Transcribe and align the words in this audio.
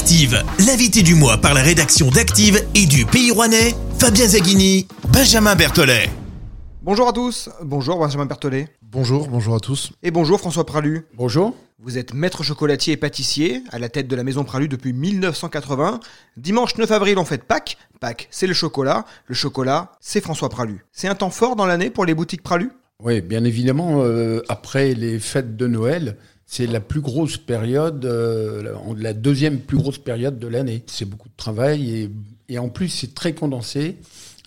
Active, 0.00 0.42
l'invité 0.66 1.02
du 1.02 1.14
mois 1.14 1.36
par 1.36 1.52
la 1.52 1.60
rédaction 1.60 2.08
d'Active 2.08 2.66
et 2.74 2.86
du 2.86 3.04
Pays 3.04 3.30
Rouennais, 3.30 3.74
Fabien 3.98 4.26
Zaghini, 4.26 4.88
Benjamin 5.12 5.54
Berthollet. 5.54 6.08
Bonjour 6.80 7.06
à 7.06 7.12
tous, 7.12 7.50
bonjour 7.62 7.98
Benjamin 7.98 8.24
Berthollet. 8.24 8.68
Bonjour, 8.80 9.28
bonjour 9.28 9.54
à 9.54 9.60
tous. 9.60 9.92
Et 10.02 10.10
bonjour 10.10 10.38
François 10.38 10.64
Pralu. 10.64 11.04
Bonjour. 11.14 11.54
Vous 11.78 11.98
êtes 11.98 12.14
maître 12.14 12.42
chocolatier 12.42 12.94
et 12.94 12.96
pâtissier 12.96 13.62
à 13.72 13.78
la 13.78 13.90
tête 13.90 14.08
de 14.08 14.16
la 14.16 14.24
maison 14.24 14.42
Pralu 14.42 14.68
depuis 14.68 14.94
1980. 14.94 16.00
Dimanche 16.38 16.78
9 16.78 16.90
avril, 16.92 17.18
on 17.18 17.26
fête 17.26 17.44
Pâques. 17.44 17.76
Pâques, 18.00 18.26
c'est 18.30 18.46
le 18.46 18.54
chocolat. 18.54 19.04
Le 19.26 19.34
chocolat, 19.34 19.92
c'est 20.00 20.22
François 20.22 20.48
Pralu. 20.48 20.82
C'est 20.92 21.08
un 21.08 21.14
temps 21.14 21.28
fort 21.28 21.56
dans 21.56 21.66
l'année 21.66 21.90
pour 21.90 22.06
les 22.06 22.14
boutiques 22.14 22.42
Pralu? 22.42 22.70
Oui, 23.02 23.20
bien 23.20 23.44
évidemment, 23.44 24.02
euh, 24.02 24.42
après 24.48 24.94
les 24.94 25.18
fêtes 25.18 25.56
de 25.56 25.66
Noël, 25.66 26.16
c'est 26.50 26.66
la 26.66 26.80
plus 26.80 27.00
grosse 27.00 27.36
période, 27.36 28.04
euh, 28.04 28.74
la 28.96 29.12
deuxième 29.12 29.60
plus 29.60 29.76
grosse 29.76 29.98
période 29.98 30.40
de 30.40 30.48
l'année. 30.48 30.82
C'est 30.88 31.04
beaucoup 31.04 31.28
de 31.28 31.36
travail 31.36 32.10
et, 32.48 32.58
en 32.58 32.68
plus 32.68 32.88
c'est 32.88 33.14
très 33.14 33.34
condensé. 33.34 33.98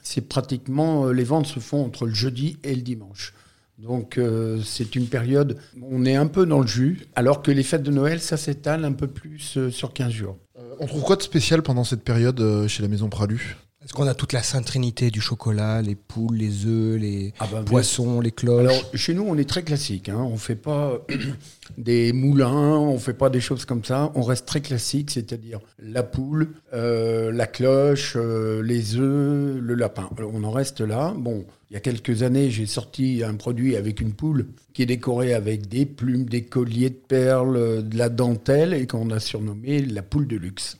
C'est 0.02 0.28
pratiquement, 0.28 1.05
euh, 1.05 1.14
les 1.14 1.23
ventes 1.23 1.48
se 1.48 1.62
font 1.62 1.86
entre 1.86 2.05
le 2.05 2.14
jeudi 2.14 2.58
et 2.66 2.76
le 2.76 2.81
dimanche. 2.81 3.34
Donc 3.78 4.18
euh, 4.18 4.59
c'est 4.66 4.98
une 4.98 5.08
période, 5.08 5.58
on 5.81 6.04
est 6.04 6.16
un 6.16 6.28
peu 6.28 6.45
dans 6.45 6.59
le 6.59 6.68
jus, 6.68 7.08
alors 7.16 7.42
que 7.42 7.52
les 7.52 7.64
fêtes 7.64 7.84
de 7.84 7.92
Noël, 7.92 8.20
ça 8.20 8.36
s'étale 8.36 8.84
un 8.84 8.92
peu 8.92 9.08
plus 9.08 9.70
sur 9.70 9.94
15 9.94 10.12
jours. 10.12 10.38
On 10.81 10.88
trouve 10.88 11.04
quoi 11.04 11.16
de 11.16 11.22
spécial 11.22 11.64
pendant 11.64 11.86
cette 11.86 12.04
période 12.04 12.67
chez 12.67 12.81
la 12.84 12.90
Maison 12.90 13.08
Pralu? 13.08 13.56
Est-ce 13.84 13.94
qu'on 13.94 14.08
a 14.08 14.14
toute 14.14 14.32
la 14.32 14.42
sainte 14.42 14.66
trinité 14.66 15.12
du 15.12 15.20
chocolat, 15.20 15.82
les 15.82 15.96
poules, 15.96 16.38
les 16.38 16.66
œufs, 16.66 16.98
les 16.98 17.34
Ah 17.40 17.48
bah, 17.52 17.64
poissons, 17.66 18.22
les 18.22 18.32
cloches? 18.32 18.62
Alors 18.62 18.92
chez 18.94 19.14
nous, 19.14 19.26
on 19.28 19.38
est 19.38 19.48
très 19.48 19.64
classique. 19.64 20.08
Hein. 20.08 20.20
On 20.20 20.38
fait 20.38 20.56
pas 20.56 21.06
des 21.78 22.14
moulins, 22.14 22.78
on 22.78 22.98
fait 22.98 23.14
pas 23.14 23.30
des 23.30 23.42
choses 23.42 23.66
comme 23.66 23.84
ça. 23.84 24.12
On 24.16 24.22
reste 24.22 24.46
très 24.46 24.62
classique, 24.62 25.12
c'est-à-dire 25.12 25.59
la 25.80 26.02
poule, 26.02 26.54
euh, 26.73 27.32
la 27.34 27.46
cloche, 27.46 28.14
euh, 28.16 28.64
les 28.64 28.96
œufs, 28.96 29.59
le 29.59 29.73
lapin. 29.73 30.09
Alors, 30.17 30.31
on 30.34 30.45
en 30.45 30.52
reste 30.52 30.80
là. 30.80 31.14
Bon, 31.17 31.45
il 31.70 31.73
y 31.73 31.78
a 31.78 31.81
quelques 31.81 32.23
années, 32.23 32.52
j'ai 32.52 32.67
sorti 32.67 33.22
un 33.22 33.36
produit 33.36 33.76
avec 33.76 34.00
une 34.00 34.14
poule 34.14 34.48
qui 34.73 34.84
est 34.84 34.86
décorée 34.86 35.34
avec 35.34 35.67
des 35.67 35.86
plumes, 35.86 36.26
des 36.26 36.44
colliers 36.44 36.89
de 36.89 36.95
perles, 36.95 37.84
de 37.84 37.98
la 37.98 38.08
dentelle 38.08 38.73
et 38.73 38.88
qu'on 38.88 39.09
a 39.09 39.20
surnommé 39.20 39.81
la 39.81 40.04
poule 40.04 40.28
de 40.28 40.38
luxe. 40.38 40.78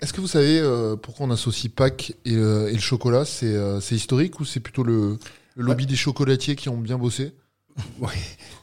Est-ce 0.00 0.14
que 0.14 0.20
vous 0.20 0.28
savez 0.28 0.58
euh, 0.58 0.96
pourquoi 0.96 1.26
on 1.26 1.30
associe 1.30 1.70
Pâques 1.70 2.14
et, 2.24 2.34
euh, 2.34 2.68
et 2.68 2.72
le 2.72 2.80
chocolat? 2.80 3.24
C'est 3.24 3.46
euh, 3.46 3.80
c'est 3.80 3.94
historique 3.94 4.40
ou 4.40 4.44
c'est 4.44 4.60
plutôt 4.60 4.82
le, 4.82 5.18
le 5.56 5.64
lobby 5.64 5.86
des 5.86 5.96
chocolatiers 5.96 6.56
qui 6.56 6.68
ont 6.68 6.78
bien 6.78 6.98
bossé? 6.98 7.32
Oui. 8.00 8.08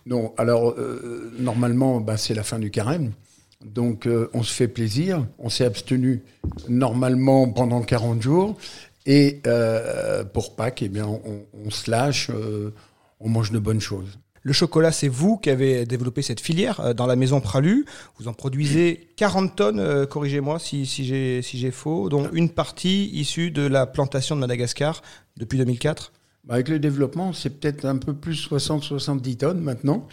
Non, 0.06 0.34
alors 0.38 0.76
normalement, 1.40 2.00
bah, 2.02 2.18
c'est 2.18 2.34
la 2.34 2.44
fin 2.44 2.60
du 2.60 2.70
carême. 2.70 3.14
Donc 3.66 4.08
on 4.34 4.44
se 4.44 4.54
fait 4.54 4.68
plaisir. 4.68 5.26
On 5.40 5.50
s'est 5.50 5.66
abstenu 5.66 6.24
normalement 6.70 7.50
pendant 7.50 7.82
40 7.82 8.22
jours. 8.22 8.58
Et 9.06 9.42
pour 10.34 10.56
Pâques, 10.56 10.82
eh 10.84 10.90
bien, 10.90 11.08
on, 11.08 11.46
on 11.54 11.70
se 11.72 11.90
lâche, 11.90 12.30
on 13.20 13.30
mange 13.30 13.52
de 13.52 13.60
bonnes 13.60 13.82
choses. 13.82 14.20
Le 14.48 14.54
chocolat, 14.54 14.94
c'est 14.94 15.10
vous 15.10 15.36
qui 15.36 15.50
avez 15.50 15.86
développé 15.86 16.22
cette 16.22 16.40
filière 16.40 16.80
euh, 16.80 16.94
dans 16.94 17.06
la 17.06 17.18
maison 17.18 17.42
Pralu. 17.42 17.86
Vous 18.18 18.30
en 18.30 18.34
produisez 18.34 19.10
40 19.18 19.58
tonnes, 19.58 19.82
euh, 19.82 20.06
corrigez-moi 20.06 20.58
si, 20.58 20.86
si 20.86 21.04
j'ai 21.04 21.42
si 21.42 21.70
faux, 21.70 22.08
dont 22.08 22.30
une 22.32 22.48
partie 22.48 23.10
issue 23.12 23.52
de 23.52 23.64
la 23.64 23.86
plantation 23.86 24.38
de 24.38 24.40
Madagascar 24.40 25.02
depuis 25.36 25.58
2004. 25.58 26.14
Bah, 26.46 26.54
avec 26.54 26.70
le 26.70 26.80
développement, 26.80 27.34
c'est 27.34 27.60
peut-être 27.60 27.84
un 27.84 27.98
peu 27.98 28.14
plus 28.14 28.48
60-70 28.50 29.36
tonnes 29.36 29.60
maintenant. 29.60 30.08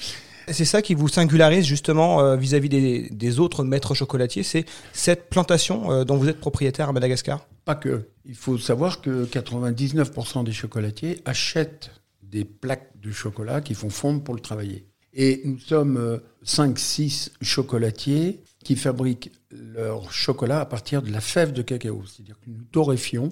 C'est 0.49 0.65
ça 0.65 0.83
qui 0.83 0.95
vous 0.95 1.07
singularise 1.07 1.65
justement 1.65 2.21
euh, 2.21 2.35
vis-à-vis 2.35 2.69
des, 2.69 3.09
des 3.11 3.39
autres 3.39 3.63
maîtres 3.63 3.95
chocolatiers, 3.95 4.43
c'est 4.43 4.65
cette 4.93 5.31
plantation 5.31 6.03
dont 6.03 6.17
vous 6.17 6.29
êtes 6.29 6.41
propriétaire 6.41 6.89
à 6.89 6.93
Madagascar? 6.93 7.47
Pas 7.65 7.77
que. 7.77 8.09
Il 8.27 8.35
faut 8.35 8.59
savoir 8.59 9.01
que 9.01 9.27
99% 9.27 10.43
des 10.43 10.51
chocolatiers 10.51 11.23
achètent 11.25 11.93
des 12.35 12.45
plaques 12.45 12.91
de 13.01 13.13
chocolat 13.13 13.61
qui 13.61 13.75
font 13.75 13.91
fondre 13.91 14.25
pour 14.25 14.35
le 14.35 14.41
travailler. 14.41 14.89
Et 15.13 15.43
nous 15.45 15.61
sommes 15.61 15.97
euh, 15.97 16.19
5-6 16.45 17.31
chocolatiers 17.41 18.43
qui 18.65 18.75
fabriquent 18.75 19.31
leur 19.53 20.11
chocolat 20.13 20.61
à 20.61 20.67
partir 20.67 21.01
de 21.01 21.13
la 21.13 21.21
fève 21.21 21.53
de 21.53 21.63
cacao. 21.63 22.03
C'est-à-dire 22.05 22.37
que 22.41 22.51
nous 22.51 22.65
torréfions, 22.65 23.29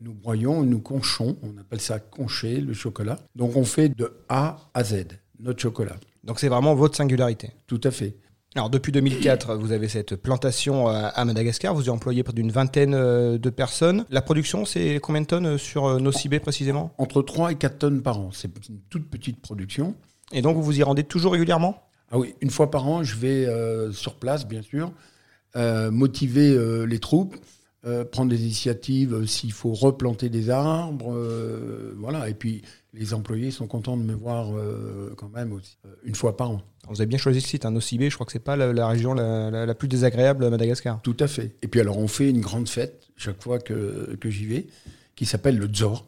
nous 0.00 0.14
broyons, 0.14 0.62
nous 0.62 0.80
conchons, 0.80 1.36
on 1.42 1.58
appelle 1.58 1.82
ça 1.82 1.98
concher 2.00 2.62
le 2.62 2.72
chocolat. 2.72 3.18
Donc 3.34 3.56
on 3.56 3.64
fait 3.64 3.90
de 3.90 4.16
A 4.30 4.70
à 4.72 4.84
Z 4.84 5.04
notre 5.38 5.60
chocolat. 5.60 5.96
Donc 6.24 6.40
c'est 6.40 6.48
vraiment 6.48 6.74
votre 6.74 6.96
singularité. 6.96 7.50
Tout 7.66 7.80
à 7.84 7.90
fait. 7.90 8.16
Alors 8.56 8.70
depuis 8.70 8.90
2004, 8.90 9.56
vous 9.56 9.72
avez 9.72 9.86
cette 9.86 10.16
plantation 10.16 10.88
euh, 10.88 11.10
à 11.14 11.24
Madagascar, 11.26 11.74
vous 11.74 11.82
avez 11.82 11.90
employé 11.90 12.22
près 12.22 12.32
d'une 12.32 12.50
vingtaine 12.50 12.94
euh, 12.94 13.36
de 13.36 13.50
personnes. 13.50 14.06
La 14.08 14.22
production, 14.22 14.64
c'est 14.64 14.98
combien 14.98 15.20
de 15.20 15.26
tonnes 15.26 15.58
sur 15.58 15.84
euh, 15.84 16.00
Nocibé 16.00 16.40
précisément? 16.40 16.90
Entre 16.96 17.20
3 17.20 17.52
et 17.52 17.56
4 17.56 17.78
tonnes 17.78 18.00
par 18.00 18.18
an. 18.18 18.30
C'est 18.32 18.48
une 18.70 18.78
toute 18.88 19.10
petite 19.10 19.42
production. 19.42 19.94
Et 20.32 20.40
donc 20.40 20.56
vous 20.56 20.62
vous 20.62 20.78
y 20.78 20.82
rendez 20.82 21.04
toujours 21.04 21.32
régulièrement? 21.32 21.82
Ah 22.10 22.16
oui, 22.16 22.34
une 22.40 22.48
fois 22.48 22.70
par 22.70 22.88
an, 22.88 23.02
je 23.02 23.16
vais 23.16 23.44
euh, 23.44 23.92
sur 23.92 24.14
place, 24.14 24.48
bien 24.48 24.62
sûr, 24.62 24.90
euh, 25.56 25.90
motiver 25.90 26.50
euh, 26.52 26.86
les 26.86 26.98
troupes, 26.98 27.36
euh, 27.86 28.04
prendre 28.04 28.30
des 28.30 28.42
initiatives 28.42 29.14
euh, 29.14 29.26
s'il 29.26 29.52
faut 29.52 29.72
replanter 29.72 30.28
des 30.28 30.50
arbres, 30.50 31.12
euh, 31.14 31.94
voilà. 31.98 32.28
Et 32.28 32.34
puis 32.34 32.62
les 32.92 33.14
employés 33.14 33.50
sont 33.50 33.66
contents 33.66 33.96
de 33.96 34.02
me 34.02 34.14
voir 34.14 34.48
euh, 34.56 35.12
quand 35.16 35.28
même 35.34 35.52
aussi, 35.52 35.76
une 36.04 36.14
fois 36.14 36.36
par 36.36 36.50
an. 36.50 36.62
Vous 36.88 37.00
avez 37.00 37.06
bien 37.06 37.18
choisi 37.18 37.40
le 37.40 37.44
site, 37.44 37.64
hein, 37.64 37.70
Nocibé, 37.72 38.10
je 38.10 38.14
crois 38.14 38.26
que 38.26 38.32
c'est 38.32 38.38
pas 38.38 38.56
la, 38.56 38.72
la 38.72 38.88
région 38.88 39.12
la, 39.14 39.50
la- 39.50 39.66
la 39.66 39.74
plus 39.74 39.88
désagréable 39.88 40.44
à 40.44 40.50
Madagascar. 40.50 41.00
Tout 41.02 41.16
à 41.20 41.26
fait. 41.26 41.56
Et 41.62 41.68
puis 41.68 41.80
alors 41.80 41.98
on 41.98 42.08
fait 42.08 42.30
une 42.30 42.40
grande 42.40 42.68
fête 42.68 43.08
chaque 43.16 43.42
fois 43.42 43.58
que, 43.58 44.16
que 44.20 44.30
j'y 44.30 44.46
vais, 44.46 44.66
qui 45.14 45.26
s'appelle 45.26 45.58
le 45.58 45.66
Dzor. 45.66 46.06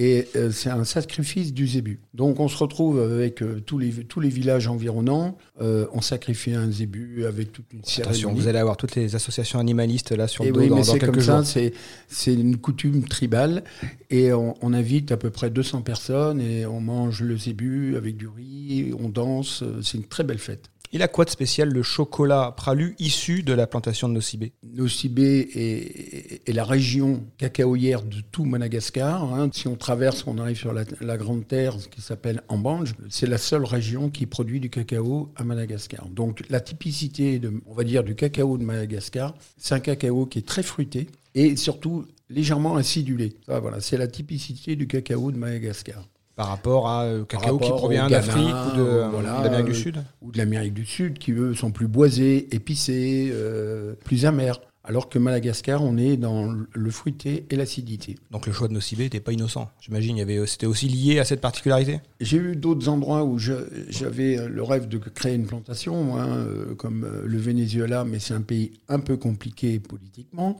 Et 0.00 0.28
euh, 0.36 0.52
c'est 0.52 0.70
un 0.70 0.84
sacrifice 0.84 1.52
du 1.52 1.66
zébu. 1.66 1.98
Donc 2.14 2.38
on 2.38 2.46
se 2.46 2.56
retrouve 2.56 3.00
avec 3.00 3.42
euh, 3.42 3.60
tous, 3.66 3.78
les, 3.78 3.90
tous 3.90 4.20
les 4.20 4.28
villages 4.28 4.68
environnants. 4.68 5.36
Euh, 5.60 5.86
on 5.92 6.00
sacrifie 6.00 6.54
un 6.54 6.70
zébu 6.70 7.26
avec 7.26 7.52
toute 7.52 7.72
une 7.72 7.80
Attention, 7.80 8.04
cérémonie. 8.04 8.40
vous 8.40 8.46
allez 8.46 8.60
avoir 8.60 8.76
toutes 8.76 8.94
les 8.94 9.16
associations 9.16 9.58
animalistes 9.58 10.12
là 10.12 10.28
sur 10.28 10.44
le 10.44 10.50
Et 10.50 10.52
dos 10.52 10.60
oui, 10.60 10.68
dans, 10.68 10.76
mais 10.76 10.82
dans 10.82 10.92
c'est 10.92 11.00
quelques 11.00 11.14
comme 11.14 11.20
jours. 11.20 11.44
ça, 11.44 11.60
c'est, 12.06 12.32
une 12.32 12.58
coutume 12.58 13.02
tribale. 13.08 13.64
Et 14.08 14.32
on, 14.32 14.54
on 14.62 14.72
invite 14.72 15.10
à 15.10 15.16
peu 15.16 15.30
près 15.30 15.50
200 15.50 15.82
personnes 15.82 16.40
et 16.40 16.64
on 16.64 16.80
mange 16.80 17.20
le 17.22 17.36
zébu 17.36 17.96
avec 17.96 18.16
du 18.16 18.28
riz, 18.28 18.92
on 19.00 19.08
danse. 19.08 19.64
C'est 19.82 19.98
une 19.98 20.04
très 20.04 20.22
belle 20.22 20.38
fête. 20.38 20.70
Il 20.90 21.02
a 21.02 21.08
quoi 21.08 21.26
de 21.26 21.30
spécial 21.30 21.68
le 21.68 21.82
chocolat 21.82 22.54
pralu 22.56 22.94
issu 22.98 23.42
de 23.42 23.52
la 23.52 23.66
plantation 23.66 24.08
de 24.08 24.14
Nocibé 24.14 24.52
Nocibé 24.62 26.40
est, 26.46 26.52
la 26.52 26.64
région 26.64 27.24
cacaoyère 27.36 28.02
de 28.02 28.20
tout 28.32 28.44
Madagascar. 28.44 29.34
hein. 29.34 29.50
Si 29.52 29.68
on 29.68 29.76
traverse, 29.76 30.24
on 30.26 30.38
arrive 30.38 30.56
sur 30.56 30.72
la, 30.72 31.16
Grande 31.18 31.46
Terre, 31.46 31.76
qui 31.90 32.00
s'appelle 32.00 32.42
Ambange. 32.48 32.94
C'est 33.10 33.26
la 33.26 33.38
seule 33.38 33.64
région 33.64 34.08
qui 34.08 34.24
produit 34.24 34.60
du 34.60 34.70
cacao 34.70 35.30
à 35.36 35.44
Madagascar. 35.44 36.08
Donc 36.08 36.42
la 36.48 36.60
typicité, 36.60 37.40
on 37.66 37.74
va 37.74 37.84
dire, 37.84 38.02
du 38.02 38.14
cacao 38.14 38.56
de 38.56 38.64
Madagascar, 38.64 39.34
c'est 39.58 39.74
un 39.74 39.80
cacao 39.80 40.24
qui 40.26 40.38
est 40.38 40.46
très 40.46 40.62
fruité 40.62 41.08
et 41.34 41.56
surtout 41.56 42.06
légèrement 42.30 42.76
acidulé. 42.76 43.34
Ça, 43.46 43.60
voilà, 43.60 43.80
c'est 43.80 43.98
la 43.98 44.08
typicité 44.08 44.74
du 44.74 44.86
cacao 44.86 45.32
de 45.32 45.36
Madagascar. 45.36 46.08
Par 46.38 46.46
rapport 46.50 46.88
à 46.88 47.02
euh, 47.02 47.24
cacao 47.24 47.58
qui 47.58 47.68
provient 47.68 48.08
d'Afrique 48.08 48.46
ou 48.72 48.76
de, 48.76 48.82
euh, 48.82 49.08
voilà, 49.08 49.40
d'Amérique 49.42 49.66
du 49.66 49.72
euh, 49.72 49.74
Sud 49.74 50.04
ou 50.22 50.30
de 50.30 50.38
l'Amérique 50.38 50.72
du 50.72 50.86
Sud, 50.86 51.18
qui 51.18 51.32
eux 51.32 51.52
sont 51.52 51.72
plus 51.72 51.88
boisés, 51.88 52.46
épicés, 52.54 53.28
euh, 53.32 53.94
plus 54.04 54.24
amers. 54.24 54.60
Alors 54.84 55.08
que 55.08 55.18
Madagascar, 55.18 55.82
on 55.82 55.96
est 55.98 56.16
dans 56.16 56.54
le 56.72 56.90
fruité 56.92 57.44
et 57.50 57.56
l'acidité. 57.56 58.14
Donc 58.30 58.46
le 58.46 58.52
choix 58.52 58.68
de 58.68 58.72
Nocibé 58.72 59.02
n'était 59.02 59.18
pas 59.18 59.32
innocent. 59.32 59.68
J'imagine 59.80 60.16
il 60.16 60.20
y 60.20 60.22
avait, 60.22 60.46
c'était 60.46 60.66
aussi 60.66 60.86
lié 60.88 61.18
à 61.18 61.24
cette 61.24 61.40
particularité? 61.40 62.00
J'ai 62.20 62.36
eu 62.36 62.54
d'autres 62.54 62.88
endroits 62.88 63.24
où 63.24 63.36
je- 63.40 63.68
j'avais 63.88 64.36
le 64.48 64.62
rêve 64.62 64.86
de 64.86 64.96
créer 64.98 65.34
une 65.34 65.46
plantation, 65.46 66.04
moi, 66.04 66.22
hein, 66.22 66.36
euh, 66.36 66.74
comme 66.76 67.04
le 67.24 67.38
Venezuela, 67.38 68.04
mais 68.04 68.20
c'est 68.20 68.32
un 68.34 68.42
pays 68.42 68.70
un 68.88 69.00
peu 69.00 69.16
compliqué 69.16 69.80
politiquement. 69.80 70.56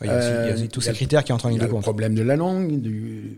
Il 0.00 0.06
y 0.06 0.10
a, 0.10 0.16
aussi, 0.18 0.28
il 0.28 0.46
y 0.48 0.50
a 0.52 0.54
aussi 0.54 0.68
tous 0.68 0.80
ces 0.80 0.92
critères 0.92 1.24
qui 1.24 1.32
entrent 1.32 1.46
en 1.46 1.48
Il 1.48 1.54
ligne 1.54 1.62
de 1.62 1.66
le 1.66 1.72
compte. 1.72 1.82
problème 1.82 2.14
de 2.14 2.22
la 2.22 2.36
langue, 2.36 2.80
du- 2.80 3.36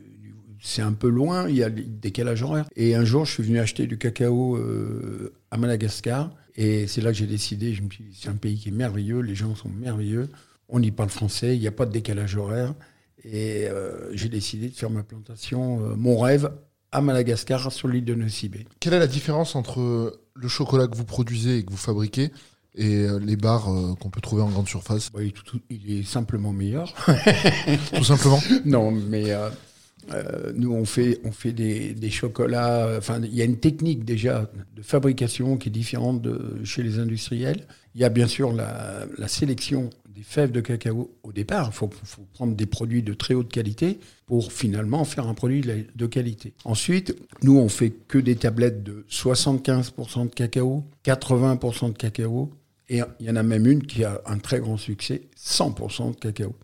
c'est 0.63 0.83
un 0.83 0.93
peu 0.93 1.09
loin, 1.09 1.49
il 1.49 1.57
y 1.57 1.63
a 1.63 1.69
le 1.69 1.83
décalage 1.83 2.43
horaire. 2.43 2.67
Et 2.77 2.95
un 2.95 3.05
jour, 3.05 3.25
je 3.25 3.33
suis 3.33 3.43
venu 3.43 3.59
acheter 3.59 3.87
du 3.87 3.99
cacao 3.99 4.57
euh, 4.57 5.33
à 5.51 5.57
Madagascar, 5.57 6.31
et 6.57 6.87
c'est 6.87 7.01
là 7.01 7.11
que 7.13 7.17
j'ai 7.19 7.27
décidé, 7.27 7.73
je 7.75 7.83
me 7.83 7.91
suis 7.91 8.05
dit, 8.05 8.19
c'est 8.21 8.29
un 8.29 8.35
pays 8.37 8.57
qui 8.59 8.69
est 8.69 8.73
merveilleux, 8.73 9.21
les 9.21 9.35
gens 9.35 9.55
sont 9.55 9.69
merveilleux, 9.71 10.29
on 10.69 10.83
y 10.83 10.91
parle 10.91 11.09
français, 11.11 11.57
il 11.57 11.61
n'y 11.61 11.67
a 11.69 11.73
pas 11.73 11.87
de 11.87 11.93
décalage 11.93 12.37
horaire, 12.37 12.75
et 13.25 13.67
euh, 13.69 14.11
j'ai 14.15 14.29
décidé 14.29 14.69
de 14.69 14.75
faire 14.75 14.91
ma 14.91 15.03
plantation, 15.03 15.81
euh, 15.85 15.95
mon 15.97 16.19
rêve, 16.19 16.51
à 16.93 17.01
Madagascar, 17.01 17.71
sur 17.73 17.87
l'île 17.89 18.05
de 18.05 18.15
Nocibé. 18.15 18.67
Quelle 18.81 18.95
est 18.95 18.99
la 18.99 19.07
différence 19.07 19.55
entre 19.55 20.19
le 20.35 20.49
chocolat 20.49 20.89
que 20.89 20.97
vous 20.97 21.05
produisez 21.05 21.59
et 21.59 21.65
que 21.65 21.71
vous 21.71 21.77
fabriquez 21.77 22.31
et 22.77 23.07
les 23.21 23.37
bars 23.37 23.69
euh, 23.73 23.95
qu'on 23.95 24.11
peut 24.11 24.21
trouver 24.21 24.43
en 24.43 24.49
grande 24.49 24.69
surface? 24.69 25.11
Bah, 25.13 25.23
il, 25.23 25.33
tout- 25.33 25.45
tout- 25.45 25.61
il 25.71 25.99
est 25.99 26.03
simplement 26.03 26.53
meilleur. 26.53 26.93
Tout 27.95 28.05
simplement? 28.05 28.41
Non, 28.65 28.91
mais 28.91 29.33
euh, 30.13 30.53
nous, 30.55 30.73
on 30.73 30.85
fait, 30.85 31.21
on 31.25 31.33
fait 31.33 31.53
des, 31.53 31.95
des 31.95 32.11
chocolats. 32.11 32.87
euh, 32.87 32.99
Enfin, 32.99 33.21
il 33.23 33.35
y 33.35 33.43
a 33.43 33.45
une 33.45 33.59
technique 33.59 34.05
déjà 34.05 34.51
de 34.75 34.83
fabrication 34.83 35.57
qui 35.57 35.69
est 35.69 35.73
différente 35.73 36.27
chez 36.65 36.83
les 36.83 36.99
industriels. 36.99 37.67
Il 37.95 38.01
y 38.01 38.05
a 38.05 38.09
bien 38.09 38.27
sûr 38.27 38.53
la, 38.53 39.07
sélection 39.27 39.91
des 40.09 40.23
fèves 40.23 40.53
de 40.53 40.61
cacao 40.61 41.11
au 41.23 41.33
départ. 41.33 41.71
Il 41.73 41.75
faut, 41.75 41.91
faut, 42.05 42.27
prendre 42.35 42.55
des 42.55 42.67
produits 42.67 43.03
de 43.03 43.15
très 43.15 43.35
haute 43.35 43.51
qualité 43.51 43.99
pour 44.27 44.53
finalement 44.53 45.05
faire 45.05 45.27
un 45.27 45.35
produit 45.35 45.63
de 45.95 46.07
qualité. 46.07 46.55
Ensuite, 46.65 47.17
nous, 47.43 47.59
on 47.59 47.69
fait 47.69 47.91
que 47.91 48.19
des 48.19 48.37
tablettes 48.37 48.83
de 48.83 49.05
75% 49.11 50.29
de 50.29 50.35
cacao, 50.35 50.85
80% 51.05 51.93
de 51.93 51.99
cacao, 51.99 52.51
et 52.91 53.01
il 53.21 53.27
y 53.27 53.31
en 53.31 53.37
a 53.37 53.45
même 53.45 53.67
une 53.67 53.87
qui 53.87 54.03
a 54.03 54.21
un 54.27 54.39
très 54.39 54.59
grand 54.59 54.77
succès, 54.77 55.23
100% 55.39 56.11
de 56.13 56.17
cacao. 56.17 56.55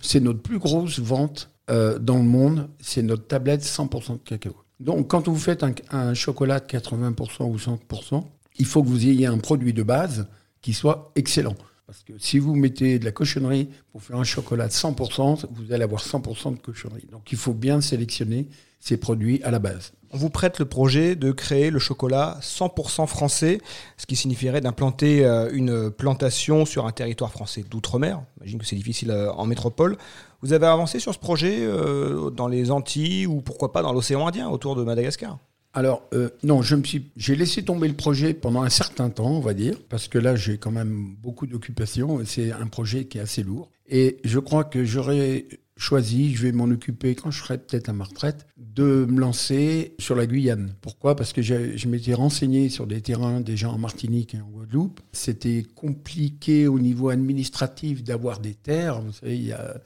C'est 0.00 0.20
notre 0.20 0.40
plus 0.40 0.58
grosse 0.58 1.00
vente 1.00 1.51
euh, 1.72 1.98
dans 1.98 2.18
le 2.18 2.24
monde, 2.24 2.68
c'est 2.80 3.02
notre 3.02 3.26
tablette 3.26 3.62
100% 3.62 4.12
de 4.12 4.18
cacao. 4.18 4.54
Donc 4.78 5.08
quand 5.08 5.26
vous 5.28 5.36
faites 5.36 5.62
un, 5.62 5.72
un, 5.90 6.14
chocolat 6.14 6.60
de 6.60 6.66
80% 6.66 7.44
ou 7.44 7.56
100%, 7.56 8.24
il 8.58 8.66
faut 8.66 8.82
que 8.82 8.88
vous 8.88 9.06
ayez 9.06 9.26
un 9.26 9.38
produit 9.38 9.72
de 9.72 9.82
base 9.82 10.26
qui 10.60 10.74
soit 10.74 11.12
excellent. 11.16 11.56
Parce 11.86 12.04
que 12.04 12.12
si 12.18 12.38
vous 12.38 12.54
mettez 12.54 12.98
de 12.98 13.04
la 13.04 13.12
cochonnerie 13.12 13.68
pour 13.90 14.02
faire 14.02 14.16
un 14.16 14.24
chocolat 14.24 14.68
de 14.68 14.72
100%, 14.72 15.46
vous 15.50 15.72
allez 15.72 15.84
avoir 15.84 16.02
100% 16.02 16.54
de 16.54 16.58
cochonnerie. 16.60 17.06
Donc 17.10 17.32
il 17.32 17.38
faut 17.38 17.54
bien 17.54 17.80
sélectionner 17.80 18.48
ces 18.80 18.96
produits 18.96 19.42
à 19.42 19.50
la 19.50 19.58
base. 19.58 19.92
On 20.10 20.16
vous 20.16 20.28
prête 20.28 20.58
le 20.58 20.64
projet 20.64 21.16
de 21.16 21.32
créer 21.32 21.70
le 21.70 21.78
chocolat 21.78 22.38
100% 22.42 23.06
français, 23.06 23.60
ce 23.96 24.06
qui 24.06 24.16
signifierait 24.16 24.60
d'implanter 24.60 25.24
euh, 25.24 25.50
une 25.52 25.90
plantation 25.90 26.64
sur 26.66 26.86
un 26.86 26.92
territoire 26.92 27.30
français 27.30 27.64
d'outre-mer. 27.68 28.22
J'imagine 28.40 28.58
que 28.58 28.66
c'est 28.66 28.76
difficile 28.76 29.10
euh, 29.10 29.32
en 29.32 29.46
métropole. 29.46 29.96
Vous 30.42 30.52
avez 30.52 30.66
avancé 30.66 30.98
sur 30.98 31.14
ce 31.14 31.18
projet 31.18 31.58
euh, 31.60 32.30
dans 32.30 32.48
les 32.48 32.70
Antilles 32.70 33.26
ou 33.26 33.40
pourquoi 33.40 33.72
pas 33.72 33.80
dans 33.82 33.92
l'océan 33.92 34.26
Indien 34.26 34.48
autour 34.48 34.74
de 34.74 34.82
Madagascar? 34.82 35.38
Alors 35.74 36.02
non, 36.42 36.58
me 36.58 36.84
suis, 36.84 37.10
j'ai 37.16 37.34
laissé 37.34 37.64
tomber 37.64 37.88
le 37.88 37.94
projet 37.94 38.34
pendant 38.34 38.62
un 38.62 38.68
certain 38.68 39.08
temps, 39.08 39.30
on 39.30 39.40
va 39.40 39.54
dire, 39.54 39.76
parce 39.88 40.06
que 40.06 40.18
là 40.18 40.36
j'ai 40.36 40.58
quand 40.58 40.70
même 40.70 41.14
beaucoup 41.22 41.46
d'occupations. 41.46 42.20
C'est 42.26 42.52
un 42.52 42.66
projet 42.66 43.06
qui 43.06 43.16
est 43.16 43.22
assez 43.22 43.42
lourd, 43.42 43.70
et 43.88 44.18
je 44.22 44.38
crois 44.38 44.64
que 44.64 44.84
j'aurais 44.84 45.46
choisi, 45.78 46.34
je 46.34 46.42
vais 46.42 46.52
m'en 46.52 46.64
occuper 46.64 47.14
quand 47.14 47.30
je 47.30 47.42
serai 47.42 47.56
peut-être 47.56 47.88
à 47.88 47.94
ma 47.94 48.04
retraite, 48.04 48.46
de 48.58 49.06
me 49.08 49.18
lancer 49.18 49.94
sur 49.98 50.14
la 50.14 50.26
Guyane. 50.26 50.74
Pourquoi? 50.82 51.16
Parce 51.16 51.32
que 51.32 51.40
je 51.40 51.88
m'étais 51.88 52.14
renseigné 52.14 52.68
sur 52.68 52.86
des 52.86 53.00
terrains 53.00 53.40
déjà 53.40 53.70
en 53.70 53.78
Martinique 53.78 54.34
et 54.34 54.40
en 54.40 54.48
Guadeloupe. 54.50 55.00
C'était 55.12 55.64
compliqué 55.74 56.68
au 56.68 56.78
niveau 56.78 57.08
administratif 57.08 58.04
d'avoir 58.04 58.40
des 58.40 58.54
terres. 58.54 59.00
Vous 59.00 59.12
savez, 59.12 59.36
il 59.36 59.46
y 59.46 59.52
a 59.52 59.80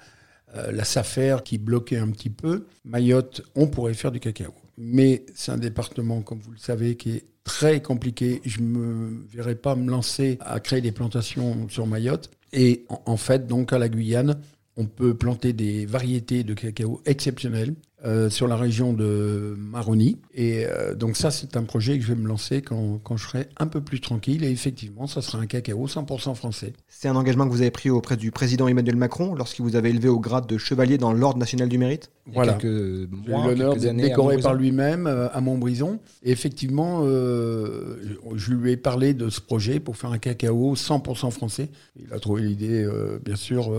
euh, 0.55 0.71
la 0.73 0.85
SAFER 0.85 1.39
qui 1.45 1.59
bloquait 1.59 1.99
un 1.99 2.11
petit 2.11 2.31
peu. 2.31 2.67
Mayotte, 2.85 3.43
on 3.55 3.67
pourrait 3.67 3.95
faire 3.95 4.13
du 4.13 4.21
cacao. 4.21 4.55
Mais 4.79 5.25
c'est 5.35 5.53
un 5.53 5.59
département, 5.59 6.23
comme 6.23 6.39
vous 6.39 6.53
le 6.53 6.59
savez, 6.59 6.97
qui 6.97 7.11
est 7.13 7.25
très 7.45 7.81
compliqué. 7.81 8.41
Je 8.45 8.61
ne 8.61 8.67
me 8.67 9.27
verrais 9.29 9.55
pas 9.55 9.75
me 9.75 9.91
lancer 9.91 10.39
à 10.41 10.61
créer 10.61 10.81
des 10.81 10.93
plantations 10.93 11.69
sur 11.69 11.87
Mayotte. 11.87 12.31
Et 12.53 12.85
en 12.89 13.17
fait, 13.17 13.47
donc 13.47 13.73
à 13.73 13.79
la 13.79 13.89
Guyane, 13.89 14.41
on 14.77 14.85
peut 14.87 15.15
planter 15.15 15.53
des 15.53 15.87
variétés 15.87 16.45
de 16.45 16.55
cacao 16.55 17.01
exceptionnelles 17.07 17.75
euh, 18.07 18.31
sur 18.31 18.47
la 18.47 18.55
région 18.55 18.93
de 18.93 19.57
Maroni. 19.59 20.19
Et 20.33 20.65
euh, 20.65 20.95
donc 20.95 21.17
ça, 21.17 21.33
c'est 21.33 21.57
un 21.57 21.65
projet 21.65 21.99
que 21.99 22.05
je 22.05 22.13
vais 22.13 22.21
me 22.21 22.29
lancer 22.29 22.63
quand, 22.63 23.01
quand, 23.03 23.17
je 23.17 23.27
serai 23.27 23.49
un 23.59 23.67
peu 23.67 23.81
plus 23.81 24.01
tranquille. 24.01 24.45
Et 24.45 24.51
effectivement, 24.51 25.09
ça 25.09 25.23
sera 25.23 25.39
un 25.39 25.47
cacao 25.47 25.89
100% 25.89 26.37
français. 26.37 26.73
C'est 26.89 27.09
un 27.09 27.17
engagement 27.17 27.47
que 27.47 27.51
vous 27.51 27.63
avez 27.63 27.73
pris 27.73 27.91
auprès 27.91 28.17
du 28.17 28.31
président 28.31 28.69
Emmanuel 28.69 28.95
Macron 28.95 29.35
lorsqu'il 29.35 29.65
vous 29.65 29.75
avait 29.75 29.91
élevé 29.91 30.09
au 30.09 30.21
grade 30.21 30.47
de 30.47 30.57
chevalier 30.57 30.99
dans 30.99 31.13
l'Ordre 31.13 31.41
national 31.41 31.69
du 31.69 31.79
mérite? 31.79 32.13
Voilà. 32.33 32.57
J'ai 32.63 32.69
eu 32.69 33.09
l'honneur 33.27 33.75
d'être 33.75 33.97
décoré 33.97 34.39
par 34.39 34.55
lui-même 34.55 35.09
euh, 35.09 35.29
à 35.33 35.41
Montbrison. 35.41 35.99
Et 36.23 36.31
effectivement, 36.31 37.03
je 37.05 38.53
lui 38.53 38.71
ai 38.71 38.77
parlé 38.77 39.15
de 39.15 39.31
ce 39.31 39.41
projet 39.41 39.81
pour 39.81 39.97
faire 39.97 40.13
un 40.13 40.19
cacao 40.19 40.77
100% 40.77 41.33
français. 41.33 41.71
Il 41.99 42.13
a 42.13 42.21
trouvé 42.21 42.43
l'idée, 42.43 42.89
bien 43.25 43.37
sûr, 43.37 43.73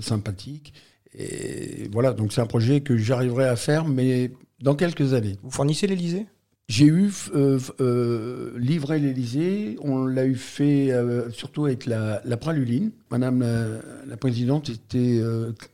sympathique. 0.00 0.72
Et 1.16 1.88
voilà, 1.92 2.12
donc 2.12 2.32
c'est 2.32 2.40
un 2.40 2.46
projet 2.46 2.80
que 2.80 2.96
j'arriverai 2.96 3.46
à 3.46 3.56
faire, 3.56 3.86
mais 3.86 4.30
dans 4.60 4.74
quelques 4.74 5.14
années. 5.14 5.36
Vous 5.42 5.50
fournissez 5.50 5.86
l'Elysée 5.86 6.26
j'ai 6.68 6.86
eu 6.86 7.12
euh, 7.32 7.60
euh, 7.80 8.52
livré 8.58 8.98
l'Elysée, 8.98 9.78
on 9.82 10.04
l'a 10.04 10.26
eu 10.26 10.34
fait 10.34 10.90
euh, 10.90 11.30
surtout 11.30 11.66
avec 11.66 11.86
la, 11.86 12.20
praluline. 12.36 12.90
Madame 13.10 13.44
la, 14.06 14.16
présidente 14.16 14.68
était 14.68 15.20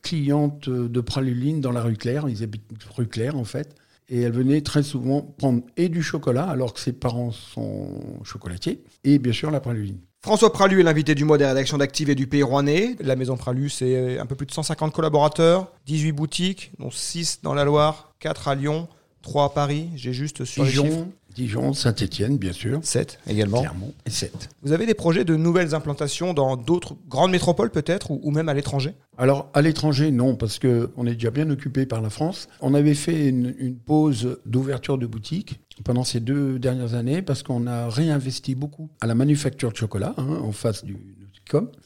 cliente 0.02 0.68
de 0.68 1.00
praluline 1.00 1.62
dans 1.62 1.72
la 1.72 1.80
rue 1.80 1.96
Claire, 1.96 2.28
ils 2.28 2.42
habitent 2.42 2.84
rue 2.94 3.06
Claire 3.06 3.38
en 3.38 3.44
fait, 3.44 3.74
et 4.10 4.20
elle 4.20 4.32
venait 4.32 4.60
très 4.60 4.82
souvent 4.82 5.22
prendre 5.22 5.62
et 5.78 5.88
du 5.88 6.02
chocolat, 6.02 6.44
alors 6.44 6.74
que 6.74 6.80
ses 6.80 6.92
parents 6.92 7.30
sont 7.30 7.88
chocolatiers, 8.22 8.84
et 9.02 9.18
bien 9.18 9.32
sûr 9.32 9.50
la 9.50 9.60
praluline. 9.60 9.98
François 10.22 10.52
Pralu 10.52 10.78
est 10.78 10.84
l'invité 10.84 11.16
du 11.16 11.24
mois 11.24 11.36
des 11.36 11.46
rédactions 11.46 11.78
d'Active 11.78 12.08
et 12.08 12.14
du 12.14 12.28
Pays 12.28 12.44
Rouennais. 12.44 12.94
La 13.00 13.16
maison 13.16 13.36
Pralu, 13.36 13.68
c'est 13.68 14.20
un 14.20 14.26
peu 14.26 14.36
plus 14.36 14.46
de 14.46 14.52
150 14.52 14.92
collaborateurs, 14.92 15.72
18 15.86 16.12
boutiques, 16.12 16.70
dont 16.78 16.92
6 16.92 17.40
dans 17.42 17.54
la 17.54 17.64
Loire, 17.64 18.12
4 18.20 18.46
à 18.46 18.54
Lyon, 18.54 18.86
3 19.22 19.46
à 19.46 19.48
Paris. 19.48 19.88
J'ai 19.96 20.12
juste 20.12 20.44
sur 20.44 20.64
Dijon, 20.64 20.84
les 20.84 20.90
chiffres. 20.90 21.06
Dijon, 21.34 21.72
Saint-Etienne, 21.72 22.38
bien 22.38 22.52
sûr. 22.52 22.80
7 22.82 23.18
également. 23.28 23.60
Clermont 23.60 23.92
et 24.06 24.10
7. 24.10 24.50
Vous 24.62 24.72
avez 24.72 24.86
des 24.86 24.94
projets 24.94 25.24
de 25.24 25.36
nouvelles 25.36 25.74
implantations 25.74 26.34
dans 26.34 26.56
d'autres 26.56 26.96
grandes 27.08 27.30
métropoles 27.30 27.70
peut-être, 27.70 28.10
ou, 28.10 28.30
même 28.30 28.48
à 28.48 28.54
l'étranger? 28.54 28.94
Alors, 29.18 29.50
à 29.54 29.62
l'étranger, 29.62 30.10
non, 30.10 30.36
parce 30.36 30.58
qu'on 30.58 31.06
est 31.06 31.14
déjà 31.14 31.30
bien 31.30 31.48
occupé 31.50 31.86
par 31.86 32.00
la 32.00 32.10
France. 32.10 32.48
On 32.60 32.74
avait 32.74 32.94
fait 32.94 33.28
une, 33.28 33.54
une 33.58 33.76
pause 33.76 34.38
d'ouverture 34.46 34.98
de 34.98 35.06
boutiques 35.06 35.60
pendant 35.84 36.04
ces 36.04 36.20
deux 36.20 36.58
dernières 36.58 36.94
années 36.94 37.22
parce 37.22 37.42
qu'on 37.42 37.66
a 37.66 37.88
réinvesti 37.88 38.54
beaucoup 38.54 38.88
à 39.00 39.06
la 39.06 39.14
manufacture 39.14 39.72
de 39.72 39.76
chocolat 39.76 40.14
hein, 40.16 40.38
en 40.42 40.52
face 40.52 40.84
du. 40.84 40.96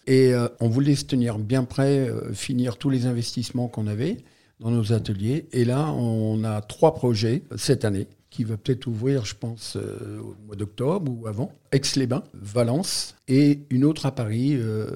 Et 0.07 0.33
euh, 0.33 0.49
on 0.61 0.69
voulait 0.69 0.95
se 0.95 1.05
tenir 1.05 1.39
bien 1.39 1.65
prêt, 1.65 2.09
euh, 2.09 2.33
finir 2.33 2.77
tous 2.77 2.91
les 2.91 3.07
investissements 3.07 3.69
qu'on 3.69 3.87
avait 3.87 4.19
dans 4.61 4.71
nos 4.71 4.93
ateliers. 4.93 5.47
Et 5.53 5.65
là, 5.65 5.91
on 5.93 6.45
a 6.45 6.61
trois 6.61 6.95
projets 6.95 7.43
cette 7.57 7.85
année 7.85 8.07
qui 8.37 8.45
va 8.45 8.59
peut-être 8.59 8.87
ouvrir, 8.87 9.25
je 9.25 9.35
pense, 9.35 9.77
euh, 9.77 10.21
au 10.21 10.37
mois 10.47 10.57
d'octobre 10.57 11.11
ou 11.11 11.27
avant. 11.27 11.53
Aix-les-Bains, 11.73 12.23
Valence 12.35 13.15
et 13.29 13.61
une 13.71 13.85
autre 13.87 14.05
à 14.05 14.11
Paris, 14.11 14.51
euh, 14.53 14.87